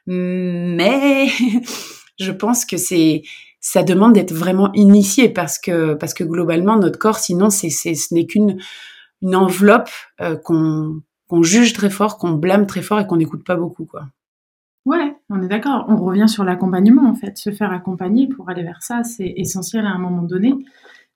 [0.07, 1.29] Mais
[2.21, 3.23] je pense que c'est
[3.61, 8.15] ça demande d'être vraiment initié parce que parce que globalement notre corps, sinon c'est ce
[8.15, 8.59] n'est qu'une
[9.21, 13.45] une enveloppe euh, qu'on qu'on juge très fort, qu'on blâme très fort et qu'on n'écoute
[13.45, 14.09] pas beaucoup, quoi.
[14.85, 15.85] Ouais, on est d'accord.
[15.89, 17.37] On revient sur l'accompagnement, en fait.
[17.37, 20.55] Se faire accompagner pour aller vers ça, c'est essentiel à un moment donné.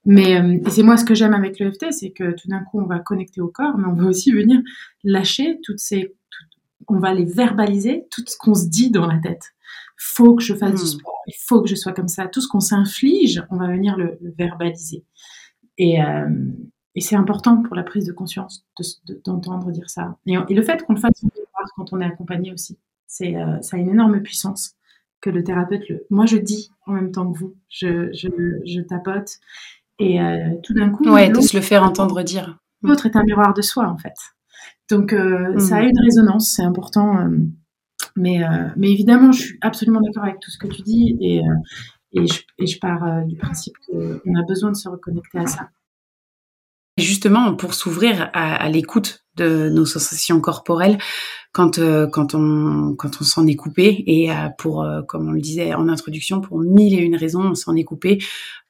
[0.04, 2.86] Mais euh, c'est moi ce que j'aime avec l'EFT, c'est que tout d'un coup, on
[2.86, 4.60] va connecter au corps, mais on veut aussi venir
[5.04, 6.14] lâcher toutes ces...
[6.88, 9.54] on va les verbaliser, tout ce qu'on se dit dans la tête.
[9.96, 10.98] Faut que je fasse du hmm.
[10.98, 12.26] sport, il faut que je sois comme ça.
[12.26, 15.04] Tout ce qu'on s'inflige, on va venir le, verbaliser.
[15.78, 16.26] Et, euh,
[16.94, 18.66] et c'est important pour la prise de conscience
[19.24, 20.18] d'entendre dire ça.
[20.26, 21.22] Et, le fait qu'on le fasse
[21.76, 24.74] quand on est accompagné aussi, c'est euh, ça a une énorme puissance
[25.20, 26.04] que le thérapeute le.
[26.10, 28.28] Moi, je dis en même temps que vous, je, je,
[28.66, 29.38] je tapote
[29.98, 31.08] et euh, tout d'un coup.
[31.08, 32.58] Ouais, de se le faire entendre dire.
[32.82, 34.16] L'autre est un miroir de soi en fait.
[34.90, 37.26] Donc euh, ça a une résonance, c'est important.
[38.16, 38.42] mais,
[38.76, 41.40] mais évidemment, je suis absolument d'accord avec tout ce que tu dis et,
[42.12, 45.70] et, je, et je pars du principe qu'on a besoin de se reconnecter à ça.
[46.98, 50.98] Justement, pour s'ouvrir à, l'écoute de nos sensations corporelles,
[51.52, 55.32] quand euh, quand on quand on s'en est coupé et euh, pour euh, comme on
[55.32, 58.18] le disait en introduction pour mille et une raisons on s'en est coupé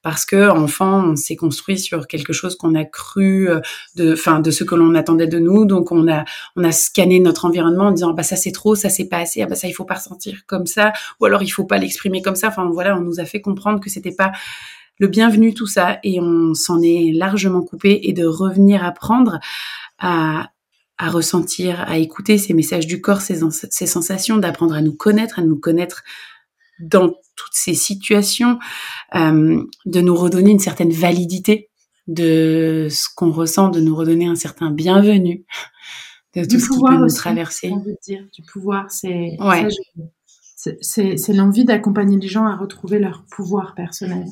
[0.01, 3.49] parce que enfant on s'est construit sur quelque chose qu'on a cru
[3.95, 5.65] de enfin de ce que l'on attendait de nous.
[5.65, 6.23] Donc on a
[6.55, 9.41] on a scanné notre environnement en disant bah ça c'est trop ça c'est pas assez
[9.41, 12.21] ah bah ça il faut pas ressentir comme ça ou alors il faut pas l'exprimer
[12.21, 12.49] comme ça.
[12.49, 14.31] Enfin voilà on nous a fait comprendre que c'était pas
[14.99, 19.39] le bienvenu tout ça et on s'en est largement coupé et de revenir apprendre
[19.99, 20.51] à,
[20.97, 25.39] à ressentir, à écouter ces messages du corps, ces, ces sensations, d'apprendre à nous connaître,
[25.39, 26.03] à nous connaître
[26.79, 28.59] dans toutes ces situations,
[29.15, 31.69] euh, de nous redonner une certaine validité
[32.07, 35.45] de ce qu'on ressent, de nous redonner un certain bienvenu
[36.35, 37.71] de tout ce qui peut nous traverser.
[38.03, 39.67] Dire, du pouvoir, c'est ouais.
[40.81, 44.25] c'est l'envie d'accompagner les gens à retrouver leur pouvoir personnel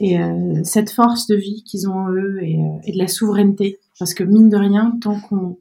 [0.00, 3.06] et euh, cette force de vie qu'ils ont en eux et, euh, et, de la
[3.06, 3.78] souveraineté.
[3.98, 5.58] Parce que mine de rien, tant qu'on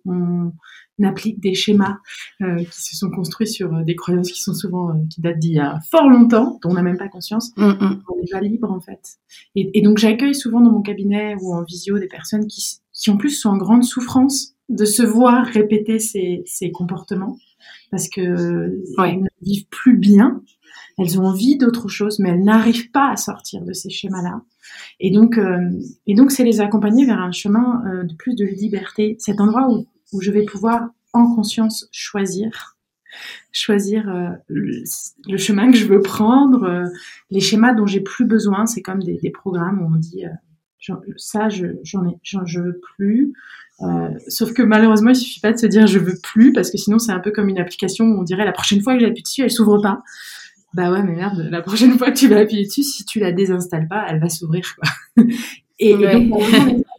[1.00, 1.98] on applique des schémas
[2.42, 5.40] euh, qui se sont construits sur euh, des croyances qui sont souvent euh, qui datent
[5.40, 8.04] d'il y a fort longtemps, dont on n'a même pas conscience, mm, mm.
[8.10, 9.00] on n'est pas libre en fait.
[9.56, 13.10] Et, et donc j'accueille souvent dans mon cabinet ou en visio des personnes qui, qui
[13.10, 17.38] en plus sont en grande souffrance de se voir répéter ces, ces comportements
[17.92, 19.18] parce que ouais.
[19.18, 20.42] ne vivent plus bien
[21.00, 24.42] elles ont envie d'autre chose, mais elles n'arrivent pas à sortir de ces schémas-là.
[25.00, 25.70] Et donc, euh,
[26.08, 29.70] et donc, c'est les accompagner vers un chemin euh, de plus de liberté, cet endroit
[29.70, 32.78] où, où je vais pouvoir en conscience choisir,
[33.52, 36.84] choisir euh, le, chemin que je veux prendre,
[37.32, 38.66] les schémas dont j'ai plus besoin.
[38.66, 40.26] C'est comme des, des, programmes où on dit
[41.18, 43.34] ça, je, j'en ai, je veux plus.
[44.28, 47.00] Sauf que malheureusement, il suffit pas de se dire je veux plus parce que sinon
[47.00, 49.42] c'est un peu comme une application où on dirait la prochaine fois que j'appuie dessus,
[49.42, 50.00] elle s'ouvre pas.
[50.74, 53.32] Bah ouais, mais merde, la prochaine fois que tu vas appuyer dessus, si tu la
[53.32, 55.26] désinstalles pas, elle va s'ouvrir, quoi.
[55.82, 56.44] Et, donc,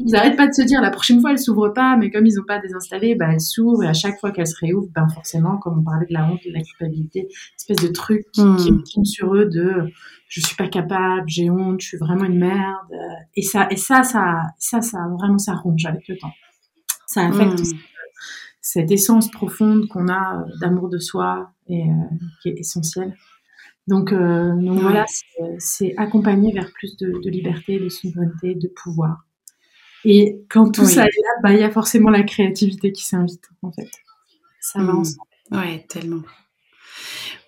[0.01, 2.37] ils n'arrêtent pas de se dire la prochaine fois elle s'ouvre pas, mais comme ils
[2.37, 5.59] n'ont pas désinstallé, bah, elle s'ouvre et à chaque fois qu'elle se réouvre, ben forcément,
[5.59, 7.29] comme on parlait de la honte, de la culpabilité,
[7.59, 8.83] espèce de truc qui, mmh.
[8.85, 9.93] qui sur eux de
[10.29, 12.87] je suis pas capable, j'ai honte, je suis vraiment une merde.
[13.37, 16.33] Et ça, et ça, ça, ça, ça, vraiment, ça ronge avec le temps.
[17.11, 17.79] Ça affecte mmh.
[18.61, 21.93] cette essence profonde qu'on a d'amour de soi et euh,
[22.41, 23.17] qui est essentielle.
[23.89, 25.07] Donc, euh, donc voilà,
[25.59, 29.27] c'est accompagner vers plus de, liberté, de souveraineté, de pouvoir.
[30.05, 33.49] Et quand tout ça est là, bah, il y a forcément la créativité qui s'invite,
[33.63, 33.91] en fait.
[34.61, 34.99] Ça va mmh.
[34.99, 35.29] ensemble.
[35.51, 36.23] Ouais, tellement.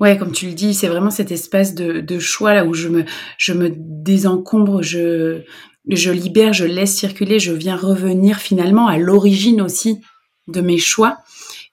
[0.00, 2.88] Ouais, comme tu le dis, c'est vraiment cet espace de, de, choix là où je
[2.88, 3.04] me,
[3.38, 5.44] je me désencombre, je,
[5.88, 10.00] je libère, je laisse circuler, je viens revenir finalement à l'origine aussi
[10.48, 11.18] de mes choix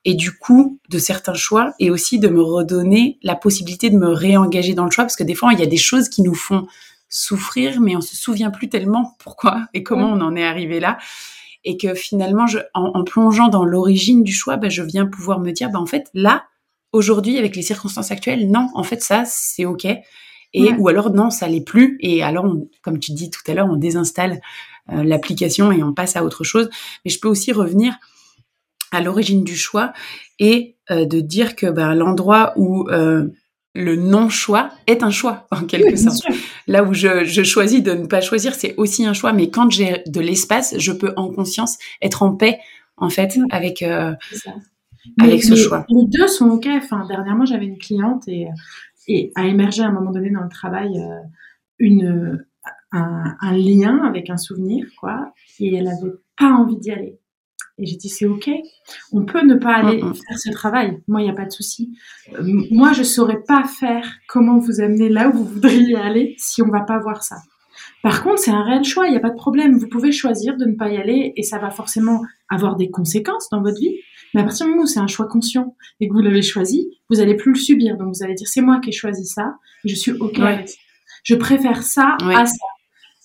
[0.06, 4.10] et du coup de certains choix et aussi de me redonner la possibilité de me
[4.10, 6.36] réengager dans le choix parce que des fois il y a des choses qui nous
[6.36, 6.68] font
[7.10, 10.98] souffrir mais on se souvient plus tellement pourquoi et comment on en est arrivé là.
[11.66, 15.52] Et que finalement je, en, plongeant dans l'origine du choix ben, je viens pouvoir me
[15.52, 16.46] dire ben, en fait là
[16.94, 19.86] aujourd'hui avec les circonstances actuelles non en fait ça c'est ok
[20.54, 21.98] et ou alors non ça l'est plus.
[22.02, 24.42] Et alors comme tu dis tout à l'heure on désinstalle
[24.92, 26.70] euh, l'application et on passe à autre chose.
[27.06, 27.96] Mais je peux aussi revenir
[28.92, 29.94] à l'origine du choix
[30.40, 33.28] et euh, de dire que ben, l'endroit où euh,
[33.76, 36.24] le non-choix est un choix, en quelque sorte.
[36.68, 39.70] Là où je, je, choisis de ne pas choisir, c'est aussi un choix, mais quand
[39.70, 42.60] j'ai de l'espace, je peux en conscience être en paix,
[42.98, 44.14] en fait, avec, euh,
[45.22, 45.86] avec ce choix.
[45.90, 46.68] Les deux sont OK.
[46.68, 48.48] Enfin, dernièrement, j'avais une cliente et,
[49.08, 51.02] et a émergé à un moment donné dans le travail
[51.80, 52.46] une,
[52.92, 57.20] un, un, lien avec un souvenir, quoi, et elle avait pas envie d'y aller.
[57.80, 58.50] Et j'ai dit, c'est OK.
[59.14, 61.02] On peut ne pas aller faire ce travail.
[61.08, 61.98] Moi, il n'y a pas de souci.
[62.34, 66.36] Euh, moi, je ne saurais pas faire comment vous amener là où vous voudriez aller
[66.38, 67.38] si on ne va pas voir ça.
[68.02, 69.08] Par contre, c'est un réel choix.
[69.08, 69.78] Il n'y a pas de problème.
[69.78, 73.50] Vous pouvez choisir de ne pas y aller et ça va forcément avoir des conséquences
[73.50, 73.98] dans votre vie.
[74.34, 76.90] Mais à partir du moment où c'est un choix conscient et que vous l'avez choisi,
[77.10, 77.98] vous allez plus le subir.
[77.98, 79.56] Donc, vous allez dire, c'est moi qui ai choisi ça.
[79.84, 80.76] Je suis OK avec ça.
[81.24, 82.66] Je préfère ça à ça.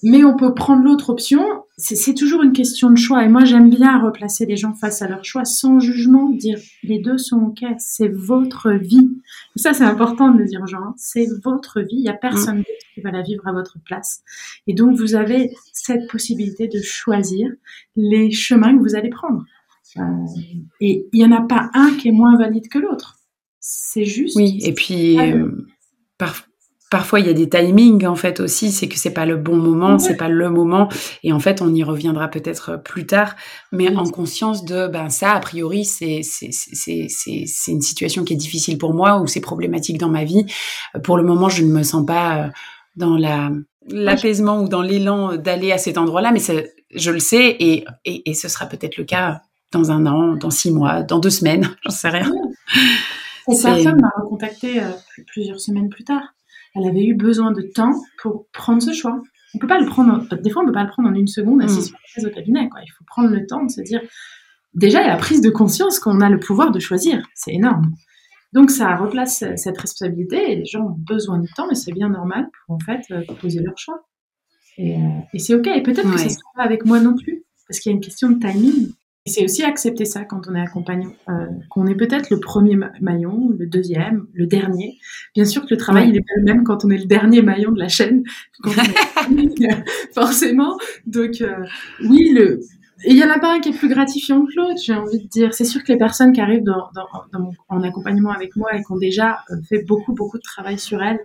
[0.02, 1.63] Mais on peut prendre l'autre option.
[1.76, 3.24] C'est toujours une question de choix.
[3.24, 7.00] Et moi, j'aime bien replacer les gens face à leur choix sans jugement, dire les
[7.00, 9.10] deux sont OK, c'est votre vie.
[9.56, 10.78] Et ça, c'est important de le dire aux gens.
[10.78, 10.94] Hein.
[10.96, 11.96] C'est votre vie.
[11.96, 12.62] Il n'y a personne mm.
[12.62, 14.22] d'autre qui va la vivre à votre place.
[14.68, 17.50] Et donc, vous avez cette possibilité de choisir
[17.96, 19.44] les chemins que vous allez prendre.
[19.96, 20.02] Euh,
[20.80, 23.18] et il n'y en a pas un qui est moins valide que l'autre.
[23.58, 24.36] C'est juste.
[24.36, 25.50] Oui, et puis, euh,
[26.18, 26.46] par,
[26.94, 29.56] parfois il y a des timings en fait aussi, c'est que c'est pas le bon
[29.56, 30.88] moment, c'est pas le moment,
[31.24, 33.34] et en fait on y reviendra peut-être plus tard,
[33.72, 38.34] mais en conscience de ben ça a priori c'est c'est c'est c'est une situation qui
[38.34, 40.46] est difficile pour moi ou c'est problématique dans ma vie.
[41.02, 42.48] Pour le moment je ne me sens pas euh,
[42.94, 43.50] dans la
[43.88, 46.38] l'apaisement ou dans l'élan d'aller à cet endroit-là, mais
[46.94, 49.40] je le sais et, et, et ce sera peut-être le cas
[49.72, 52.32] dans un an, dans six mois, dans deux semaines, j'en sais rien.
[53.50, 54.90] Et personne m'a recontacté euh,
[55.26, 56.33] plusieurs semaines plus tard
[56.74, 59.20] elle avait eu besoin de temps pour prendre ce choix.
[59.54, 61.62] On peut pas le prendre, des fois on peut pas le prendre en une seconde
[61.62, 61.82] assis mm.
[61.82, 62.68] sur la chaise au cabinet.
[62.68, 62.80] Quoi.
[62.84, 64.00] Il faut prendre le temps de se dire,
[64.74, 67.54] déjà il y a la prise de conscience qu'on a le pouvoir de choisir, c'est
[67.54, 67.92] énorme.
[68.52, 72.08] Donc ça replace cette responsabilité et les gens ont besoin de temps et c'est bien
[72.08, 74.06] normal pour en fait euh, poser leur choix.
[74.78, 75.66] Et, euh, c'est ok.
[75.66, 78.02] Et peut-être que ça sera pas avec moi non plus parce qu'il y a une
[78.02, 78.92] question de timing.
[79.26, 82.76] Et c'est aussi accepter ça quand on est accompagnant, euh, qu'on est peut-être le premier
[83.00, 84.98] maillon, le deuxième, le dernier.
[85.34, 87.40] Bien sûr que le travail, il est pas le même quand on est le dernier
[87.40, 88.22] maillon de la chaîne,
[90.14, 90.76] forcément.
[91.06, 91.56] Donc, euh,
[92.02, 92.60] oui, le,
[93.06, 95.28] il y en a pas un qui est plus gratifiant que l'autre, j'ai envie de
[95.28, 95.54] dire.
[95.54, 98.82] C'est sûr que les personnes qui arrivent dans, dans, dans en accompagnement avec moi et
[98.82, 101.20] qui ont déjà euh, fait beaucoup, beaucoup de travail sur elles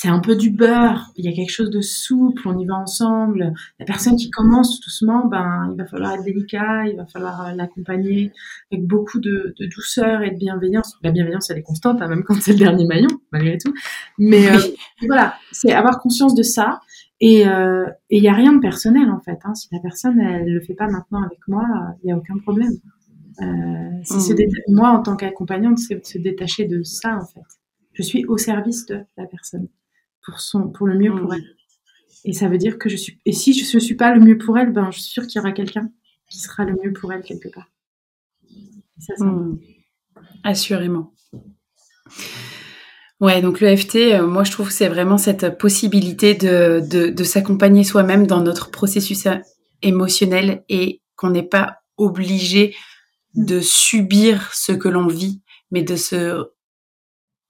[0.00, 2.74] c'est un peu du beurre, il y a quelque chose de souple, on y va
[2.76, 3.52] ensemble.
[3.78, 7.52] La personne qui commence doucement, ben, il va falloir être délicat, il va falloir euh,
[7.52, 8.32] l'accompagner
[8.72, 10.96] avec beaucoup de, douceur et de bienveillance.
[11.02, 13.74] La bienveillance, elle est constante, hein, même quand c'est le dernier maillon, malgré tout.
[14.16, 14.58] Mais euh,
[15.06, 16.80] voilà, c'est avoir conscience de ça.
[17.20, 19.38] Et euh, il n'y a rien de personnel, en fait.
[19.44, 19.54] Hein.
[19.54, 21.66] Si la personne, elle le fait pas maintenant avec moi,
[22.02, 22.72] il n'y a aucun problème.
[24.04, 24.48] c'est mmh.
[24.68, 27.44] Moi, en tant qu'accompagnante, c'est se détacher de ça, en fait.
[27.92, 29.68] Je suis au service de la personne
[30.24, 31.34] pour, son, pour le mieux pour mm.
[31.34, 31.56] elle.
[32.24, 33.18] Et ça veut dire que je suis.
[33.24, 35.38] Et si je ne suis pas le mieux pour elle, ben, je suis sûre qu'il
[35.38, 35.90] y aura quelqu'un
[36.28, 37.70] qui sera le mieux pour elle quelque part.
[38.98, 39.58] ça, mm.
[40.44, 41.12] Assurément.
[43.20, 47.10] Ouais, donc le FT, euh, moi je trouve que c'est vraiment cette possibilité de, de,
[47.10, 49.36] de s'accompagner soi-même dans notre processus euh,
[49.82, 52.74] émotionnel et qu'on n'est pas obligé
[53.34, 53.44] mm.
[53.44, 56.46] de subir ce que l'on vit, mais de se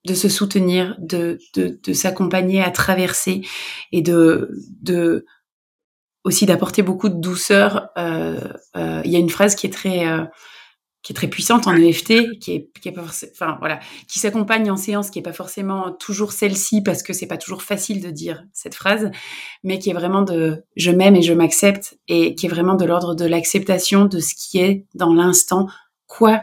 [0.07, 3.43] de se soutenir, de, de, de s'accompagner à traverser
[3.93, 4.51] et de,
[4.83, 5.27] de
[6.25, 7.89] aussi d'apporter beaucoup de douceur.
[7.97, 10.07] Il y a une phrase qui est très
[11.03, 14.71] qui est très puissante en EFT, qui est, qui est pas enfin voilà, qui s'accompagne
[14.71, 18.11] en séance, qui est pas forcément toujours celle-ci parce que c'est pas toujours facile de
[18.11, 19.11] dire cette phrase,
[19.65, 22.85] mais qui est vraiment de je m'aime et je m'accepte et qui est vraiment de
[22.85, 25.69] l'ordre de l'acceptation de ce qui est dans l'instant,
[26.07, 26.43] quoi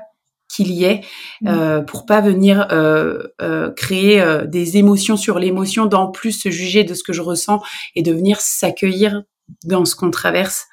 [0.57, 1.01] qu'il y ait,
[1.41, 1.47] mmh.
[1.47, 6.83] euh, pour pas venir euh, euh, créer des émotions sur l'émotion, d'en plus se juger
[6.83, 7.61] de ce que je ressens
[7.95, 9.23] et de venir s'accueillir
[9.63, 10.65] dans ce qu'on traverse.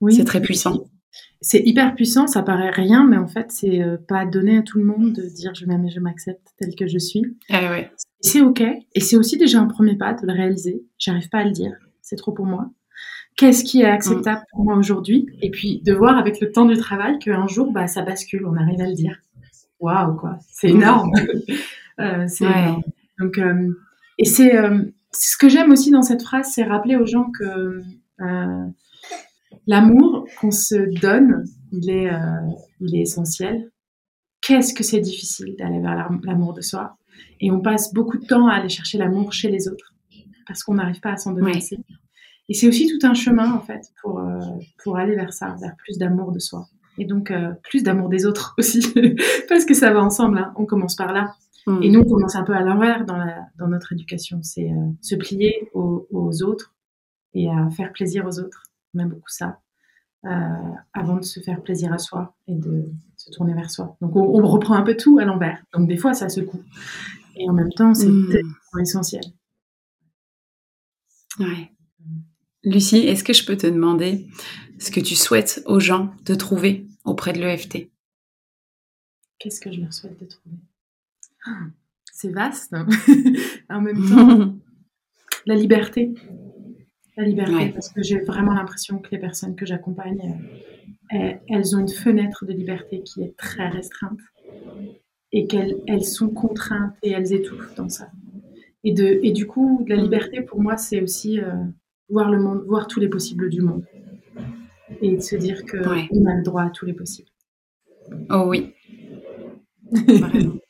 [0.00, 0.14] Oui.
[0.14, 0.84] C'est très puissant
[1.42, 4.84] c'est hyper puissant, ça paraît rien, mais en fait, c'est pas donné à tout le
[4.84, 7.22] monde de dire je m'aime et je m'accepte tel que je suis.
[7.50, 7.92] Ah ouais.
[8.20, 10.82] C'est ok, et c'est aussi déjà un premier pas de le réaliser.
[10.98, 12.70] J'arrive pas à le dire, c'est trop pour moi.
[13.36, 16.76] Qu'est-ce qui est acceptable pour moi aujourd'hui Et puis de voir avec le temps du
[16.76, 19.18] travail qu'un jour, bah, ça bascule, on arrive à le dire.
[19.78, 21.10] Waouh, quoi, c'est énorme.
[22.00, 22.82] euh, c'est énorme.
[23.20, 23.68] Donc, euh,
[24.18, 24.52] et c'est
[25.12, 27.82] ce que j'aime aussi dans cette phrase, c'est rappeler aux gens que
[29.66, 32.40] L'amour qu'on se donne, il est, euh,
[32.80, 33.70] il est essentiel.
[34.40, 36.96] Qu'est-ce que c'est difficile d'aller vers l'amour de soi?
[37.40, 39.94] Et on passe beaucoup de temps à aller chercher l'amour chez les autres
[40.46, 41.78] parce qu'on n'arrive pas à s'en donner assez.
[42.48, 44.40] Et c'est aussi tout un chemin en fait pour euh,
[44.82, 46.68] pour aller vers ça, vers plus d'amour de soi.
[46.98, 48.94] Et donc euh, plus d'amour des autres aussi,
[49.48, 50.38] parce que ça va ensemble.
[50.38, 50.52] Hein.
[50.56, 51.34] On commence par là.
[51.66, 51.82] Mm.
[51.82, 53.26] Et nous, on commence un peu à l'envers dans,
[53.58, 54.40] dans notre éducation.
[54.42, 54.70] C'est
[55.02, 56.74] se plier aux, aux, autres
[57.34, 58.62] et à faire plaisir aux autres
[59.02, 59.60] on beaucoup ça,
[60.24, 60.30] euh,
[60.92, 63.96] avant de se faire plaisir à soi et de se tourner vers soi.
[64.00, 65.62] Donc on, reprend un peu tout à l'envers.
[65.72, 66.62] Donc des fois ça secoue.
[67.36, 68.80] Et en même temps, c'est mmh.
[68.80, 69.22] essentiel.
[71.38, 71.70] Ouais.
[72.66, 74.26] Lucie, est-ce que je peux te demander
[74.80, 77.88] ce que tu souhaites aux gens de trouver auprès de l'EFT
[79.38, 80.56] Qu'est-ce que je leur souhaite de trouver?
[81.46, 81.60] Ah,
[82.12, 82.74] C'est vaste.
[83.70, 84.54] En même temps,
[85.46, 86.12] la liberté
[87.16, 90.38] la liberté, parce que j'ai vraiment l'impression que les personnes que j'accompagne,
[91.14, 94.20] euh, elles ont une fenêtre de liberté qui est très restreinte
[95.32, 98.10] et qu'elles elles sont contraintes et elles étouffent dans ça.
[98.84, 101.54] Et, de, et du coup, la liberté pour moi, c'est aussi euh,
[102.08, 103.84] voir le monde, voir tous les possibles du monde
[105.00, 107.28] et de se dire qu'on a le droit à tous les possibles.
[108.30, 108.72] Oh oui.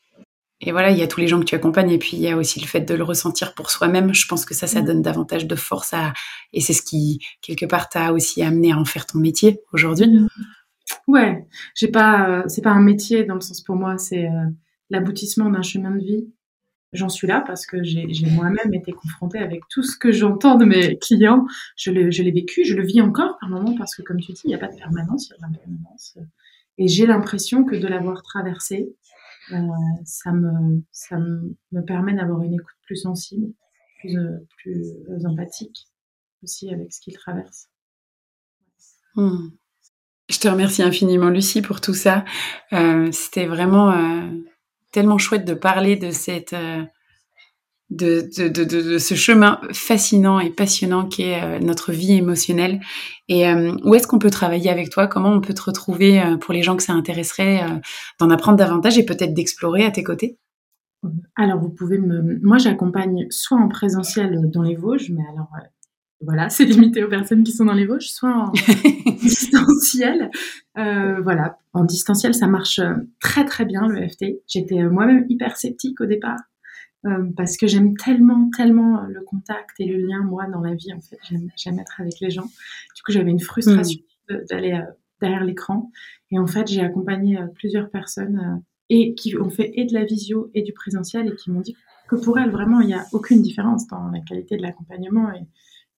[0.63, 2.29] Et voilà, il y a tous les gens que tu accompagnes et puis il y
[2.29, 4.15] a aussi le fait de le ressentir pour soi-même.
[4.15, 4.85] Je pense que ça, ça mm.
[4.87, 6.15] donne davantage de force à,
[6.53, 10.09] et c'est ce qui, quelque part, t'a aussi amené à en faire ton métier aujourd'hui.
[10.09, 10.29] Mm.
[11.09, 14.47] Ouais, j'ai pas, euh, c'est pas un métier dans le sens pour moi, c'est euh,
[14.89, 16.29] l'aboutissement d'un chemin de vie.
[16.93, 20.65] J'en suis là parce que j'ai moi-même été confrontée avec tout ce que j'entends de
[20.65, 21.47] mes clients.
[21.77, 24.49] Je l'ai vécu, je le vis encore par moment parce que, comme tu dis, il
[24.49, 26.19] n'y a pas de permanence, il y a de l'impermanence.
[26.79, 28.95] Et j'ai l'impression que de l'avoir traversé,
[29.53, 29.57] euh,
[30.05, 30.83] ça, me,
[31.87, 33.53] permet d'avoir une écoute plus sensible,
[34.01, 35.87] plus, euh, euh, empathique
[36.43, 37.69] aussi avec ce qu'il traverse.
[39.15, 39.51] Hmm.
[40.29, 42.25] Je te remercie infiniment, Lucie, pour tout ça.
[43.13, 43.93] C'était vraiment
[44.93, 46.55] tellement chouette de parler de cette
[47.91, 52.81] de, de, de, de, ce chemin fascinant et passionnant qui est euh, notre vie émotionnelle.
[53.29, 55.07] Et euh, où est-ce qu'on peut travailler avec toi?
[55.07, 57.61] Comment on peut te retrouver euh, pour les gens que ça intéresserait
[58.19, 60.39] d'en apprendre davantage et peut-être d'explorer à tes côtés?
[61.37, 62.41] Alors, vous pouvez me...
[62.43, 65.49] Moi, j'accompagne soit en présentiel dans les Vosges, mais alors...
[66.21, 68.53] Voilà, c'est limité aux personnes qui sont dans les Vosges, soit en
[69.21, 70.31] distanciel.
[70.75, 72.81] voilà, en distanciel, ça marche
[73.21, 74.43] très très bien le FT.
[74.47, 76.39] J'étais moi-même hyper sceptique au départ
[77.07, 80.93] euh, parce que j'aime tellement, tellement le contact et le lien, moi, dans la vie,
[80.93, 81.19] en fait.
[81.57, 82.47] J'aime être avec les gens.
[82.95, 84.35] Du coup, j'avais une frustration mm.
[84.51, 85.91] d'aller euh, derrière l'écran.
[86.31, 90.05] Et en fait, j'ai accompagné euh, plusieurs personnes et qui ont fait et de la
[90.05, 91.77] visio et du présentiel et qui m'ont dit
[92.09, 95.33] que pour elles, vraiment, il n'y a aucune différence dans la qualité de l'accompagnement.
[95.33, 95.43] Et,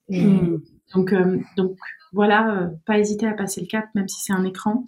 [0.08, 0.60] mm.
[0.94, 1.14] donc,
[1.56, 1.76] donc,
[2.12, 4.84] voilà, pas hésiter à passer le cap, même si c'est un écran.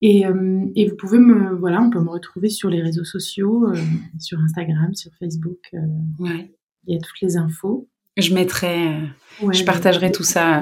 [0.00, 3.68] Et, euh, et, vous pouvez me, voilà, on peut me retrouver sur les réseaux sociaux,
[3.68, 3.76] euh,
[4.18, 5.58] sur Instagram, sur Facebook.
[5.74, 5.78] Euh,
[6.20, 6.54] ouais.
[6.86, 7.88] Il y a toutes les infos.
[8.16, 8.94] Je mettrai,
[9.40, 10.60] je partagerai tout ça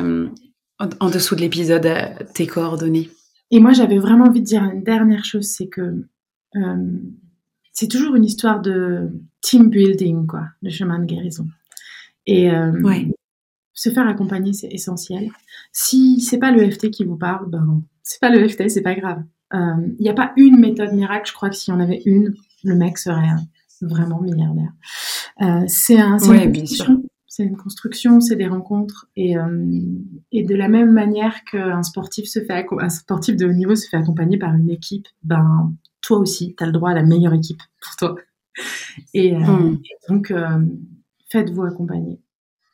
[0.79, 1.89] en, dessous de l'épisode,
[2.35, 3.09] tes coordonnées.
[3.51, 6.05] Et moi, j'avais vraiment envie de dire une dernière chose, c'est que
[7.73, 11.47] c'est toujours une histoire de team building, quoi, le chemin de guérison.
[12.27, 13.09] Et ouais.
[13.77, 15.31] Se faire accompagner, c'est essentiel.
[15.71, 18.95] Si c'est pas le FT qui vous parle, ben c'est pas le FT, c'est pas
[18.95, 19.23] grave.
[19.53, 21.29] Il euh, n'y a pas une méthode miracle.
[21.29, 23.29] Je crois que s'il y en avait une, le mec serait
[23.83, 24.73] vraiment milliardaire.
[25.43, 27.03] Euh, c'est un, une construction.
[27.29, 29.67] C'est une construction, c'est des rencontres et, euh,
[30.33, 33.87] et de la même manière qu'un sportif se fait un sportif de haut niveau se
[33.91, 37.35] fait accompagner par une équipe, ben toi aussi, tu as le droit à la meilleure
[37.35, 38.15] équipe pour toi.
[39.13, 40.33] Et, et donc
[41.29, 42.23] faites-vous accompagner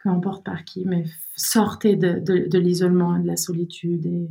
[0.03, 1.05] peu importe par qui, mais
[1.36, 4.28] sortez de, de, l'isolement et de la solitude et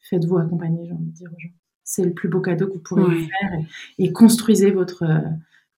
[0.00, 1.54] faites-vous accompagner, j'ai envie de dire aux gens.
[1.84, 3.58] C'est le plus beau cadeau que vous pourrez faire
[3.98, 5.04] et, construisez votre,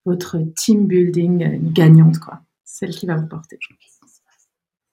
[0.04, 2.42] votre team building gagnante, quoi.
[2.64, 3.58] Celle qui va vous porter.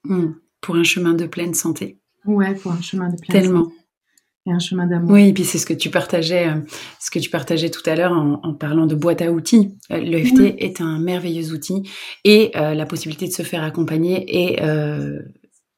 [0.04, 0.34] Hmm.
[0.62, 2.00] Pour un chemin de pleine santé.
[2.26, 3.66] Ouais, pour un chemin de pleine Tellement.
[3.66, 3.83] santé
[4.46, 5.12] et un chemin d'amour.
[5.12, 6.60] Oui, et puis c'est ce que tu partageais, euh,
[7.00, 9.78] ce que tu partageais tout à l'heure en, parlant de boîte à outils.
[9.92, 11.90] Euh, L'EFT est un merveilleux outil
[12.24, 14.60] et euh, la possibilité de se faire accompagner est,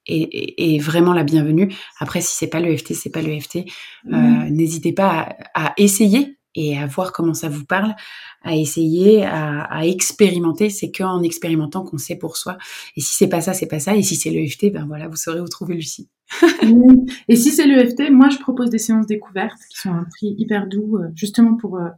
[0.08, 1.74] est, vraiment la bienvenue.
[2.00, 3.66] Après, si c'est pas l'EFT, c'est pas l'EFT.
[4.06, 7.96] N'hésitez pas à, essayer et à voir comment ça vous parle,
[8.44, 10.70] à essayer, à, expérimenter.
[10.70, 12.58] C'est qu'en expérimentant qu'on sait pour soi.
[12.96, 13.96] Et si c'est pas ça, c'est pas ça.
[13.96, 16.10] Et si c'est l'EFT, ben voilà, vous saurez où trouver Lucie.
[17.28, 20.68] et si c'est l'EFT, moi je propose des séances découvertes qui sont un prix hyper
[20.68, 21.90] doux, euh, justement pour euh,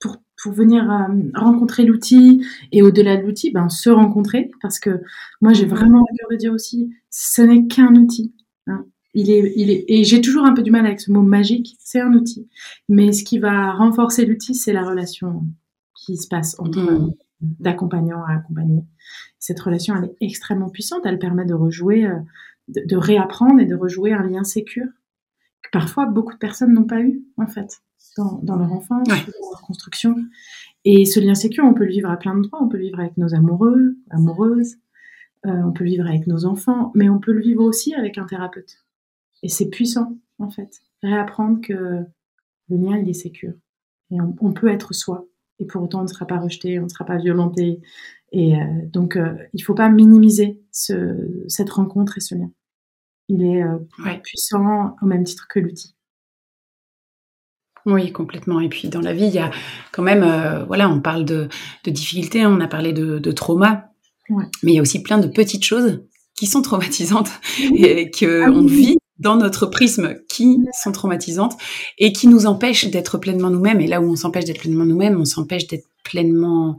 [0.00, 5.00] pour, pour venir euh, rencontrer l'outil et au-delà de l'outil, ben se rencontrer parce que
[5.40, 8.34] moi j'ai vraiment à cœur de dire aussi, ce n'est qu'un outil.
[8.66, 8.84] Hein.
[9.14, 11.76] Il est, il est, et j'ai toujours un peu du mal avec ce mot magique,
[11.78, 12.48] c'est un outil.
[12.88, 15.46] Mais ce qui va renforcer l'outil, c'est la relation
[15.94, 17.12] qui se passe entre mmh.
[17.40, 18.84] d'accompagnant à accompagné.
[19.38, 21.02] Cette relation, elle est extrêmement puissante.
[21.04, 22.18] Elle permet de rejouer, euh,
[22.68, 24.88] de, réapprendre et de rejouer un lien sécure
[25.62, 27.82] que parfois beaucoup de personnes n'ont pas eu, en fait,
[28.16, 30.16] dans, dans leur enfance, dans leur construction.
[30.84, 32.62] Et ce lien sécure, on peut le vivre à plein de droits.
[32.62, 34.76] On peut le vivre avec nos amoureux, amoureuses.
[35.46, 38.18] Euh, on peut le vivre avec nos enfants, mais on peut le vivre aussi avec
[38.18, 38.83] un thérapeute.
[39.44, 40.80] Et c'est puissant, en fait.
[41.02, 43.52] Réapprendre que le lien, il est sécure.
[44.10, 45.26] Et on, peut être soi.
[45.58, 47.80] Et pour autant, on ne sera pas rejeté, on ne sera pas violenté.
[48.32, 52.50] Et euh, donc, euh, il ne faut pas minimiser ce, cette rencontre et ce lien.
[53.28, 53.78] Il est euh,
[54.22, 55.94] puissant au même titre que l'outil.
[57.84, 58.60] Oui, complètement.
[58.60, 59.50] Et puis dans la vie, il y a
[59.92, 60.24] quand même,
[60.66, 61.48] voilà, on parle de,
[61.84, 63.92] de difficultés, on a parlé de, de trauma,
[64.30, 66.02] mais il y a aussi plein de petites choses
[66.34, 67.30] qui sont traumatisantes
[67.76, 71.56] et qu'on ah vit dans notre prisme qui sont traumatisantes
[71.98, 73.80] et qui nous empêchent d'être pleinement nous-mêmes.
[73.80, 76.76] Et là où on s'empêche d'être pleinement nous-mêmes, on s'empêche d'être pleinement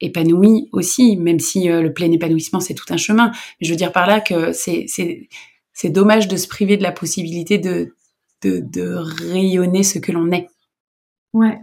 [0.00, 3.32] épanoui aussi, même si euh, le plein épanouissement, c'est tout un chemin.
[3.60, 7.58] je veux dire par là que c'est, c'est, dommage de se priver de la possibilité
[7.58, 7.94] de,
[8.42, 10.48] de, de rayonner ce que l'on est.
[11.32, 11.58] Ouais.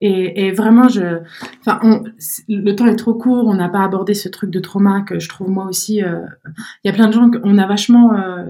[0.00, 1.22] Et, et vraiment, je,
[1.60, 1.80] enfin,
[2.48, 3.46] le temps est trop court.
[3.46, 6.02] On n'a pas abordé ce truc de trauma que je trouve moi aussi.
[6.04, 6.20] Euh,
[6.84, 8.46] il y a plein de gens qu'on a vachement euh,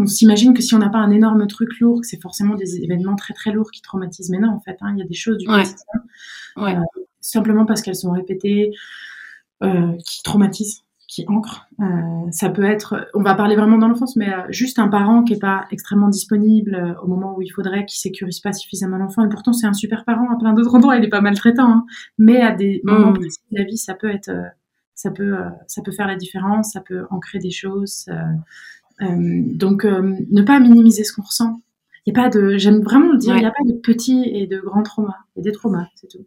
[0.00, 2.82] on s'imagine que si on n'a pas un énorme truc lourd, que c'est forcément des
[2.82, 4.30] événements très très lourds qui traumatisent.
[4.30, 5.76] Mais non, en fait, hein, il y a des choses du quotidien,
[6.58, 6.74] euh,
[7.20, 8.72] simplement parce qu'elles sont répétées,
[9.62, 11.66] euh, qui traumatisent, qui ancrent.
[11.80, 11.84] Euh,
[12.30, 15.40] ça peut être, on va parler vraiment dans l'enfance, mais juste un parent qui est
[15.40, 19.52] pas extrêmement disponible au moment où il faudrait, qui sécurise pas suffisamment l'enfant, et pourtant
[19.52, 21.84] c'est un super parent à plein d'autres endroits, il est pas maltraitant, hein.
[22.16, 23.18] mais à des moments mmh.
[23.18, 24.30] précis de la vie, ça peut être,
[24.94, 25.36] ça peut,
[25.66, 28.06] ça peut faire la différence, ça peut ancrer des choses.
[29.00, 31.60] Donc, euh, ne pas minimiser ce qu'on ressent.
[32.06, 34.24] Il y a pas de, j'aime vraiment le dire, il n'y a pas de petits
[34.24, 35.16] et de grands traumas.
[35.34, 36.26] Il y a des traumas, c'est tout.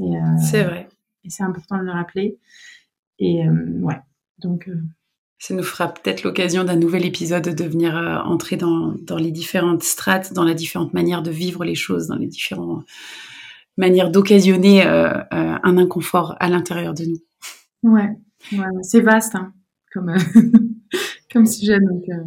[0.00, 0.04] Euh,
[0.40, 0.88] c'est vrai.
[1.24, 2.38] Et c'est important de le rappeler.
[3.18, 3.98] Et ouais,
[4.38, 4.68] donc.
[5.38, 9.82] Ça nous fera peut-être l'occasion d'un nouvel épisode de venir entrer dans, dans, les différentes
[9.82, 12.84] strates, dans les différentes manières de vivre les choses, dans les différentes
[13.76, 17.18] manières d'occasionner un inconfort à l'intérieur de nous.
[17.82, 18.16] Ouais,
[18.52, 19.52] ouais c'est vaste, hein,
[19.92, 20.14] comme,
[21.36, 22.24] euh.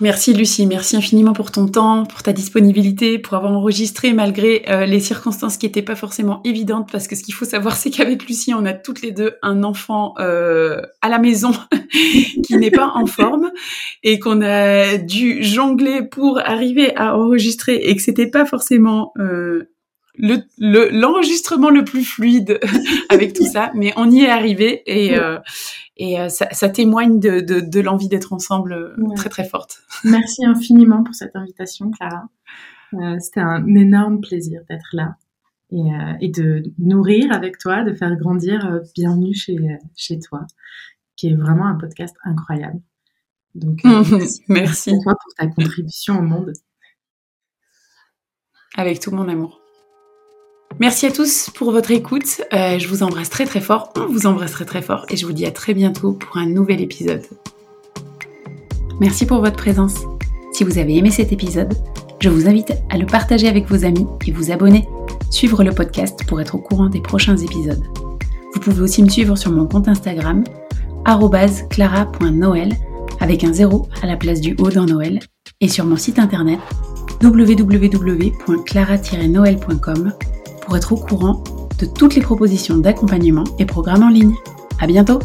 [0.00, 4.86] Merci Lucie, merci infiniment pour ton temps, pour ta disponibilité, pour avoir enregistré malgré euh,
[4.86, 8.26] les circonstances qui n'étaient pas forcément évidentes, parce que ce qu'il faut savoir, c'est qu'avec
[8.26, 11.52] Lucie, on a toutes les deux un enfant euh, à la maison
[12.44, 13.52] qui n'est pas en forme
[14.02, 19.12] et qu'on a dû jongler pour arriver à enregistrer et que c'était pas forcément
[20.16, 22.60] l'enregistrement le, le, plus fluide
[23.08, 25.38] avec tout ça, mais on y est arrivé et, euh,
[25.96, 29.82] et euh, ça, ça, témoigne de, de, de l'envie d'être ensemble euh, très très forte.
[30.04, 32.28] Merci infiniment pour cette invitation, Clara.
[32.94, 35.16] Euh, C'était un énorme plaisir d'être là
[35.72, 35.90] et,
[36.20, 39.56] et, de nourrir avec toi, de faire grandir Bienvenue chez,
[39.96, 40.46] chez toi,
[41.16, 42.80] qui est vraiment un podcast incroyable.
[43.56, 44.42] Donc, merci.
[44.48, 46.52] merci à toi pour ta contribution au monde.
[48.76, 49.63] Avec tout mon amour.
[50.80, 52.42] Merci à tous pour votre écoute.
[52.52, 53.92] Euh, je vous embrasse très très fort.
[53.96, 55.06] On vous embrasse très fort.
[55.08, 57.22] Et je vous dis à très bientôt pour un nouvel épisode.
[59.00, 60.00] Merci pour votre présence.
[60.52, 61.74] Si vous avez aimé cet épisode,
[62.20, 64.88] je vous invite à le partager avec vos amis et vous abonner.
[65.30, 67.84] Suivre le podcast pour être au courant des prochains épisodes.
[68.52, 70.44] Vous pouvez aussi me suivre sur mon compte Instagram
[71.70, 72.72] clara.noël
[73.20, 75.20] avec un zéro à la place du O dans Noël
[75.60, 76.58] et sur mon site internet
[77.22, 80.12] www.clara-noël.com
[80.64, 81.42] pour être au courant
[81.78, 84.34] de toutes les propositions d'accompagnement et programmes en ligne.
[84.80, 85.18] À bientôt!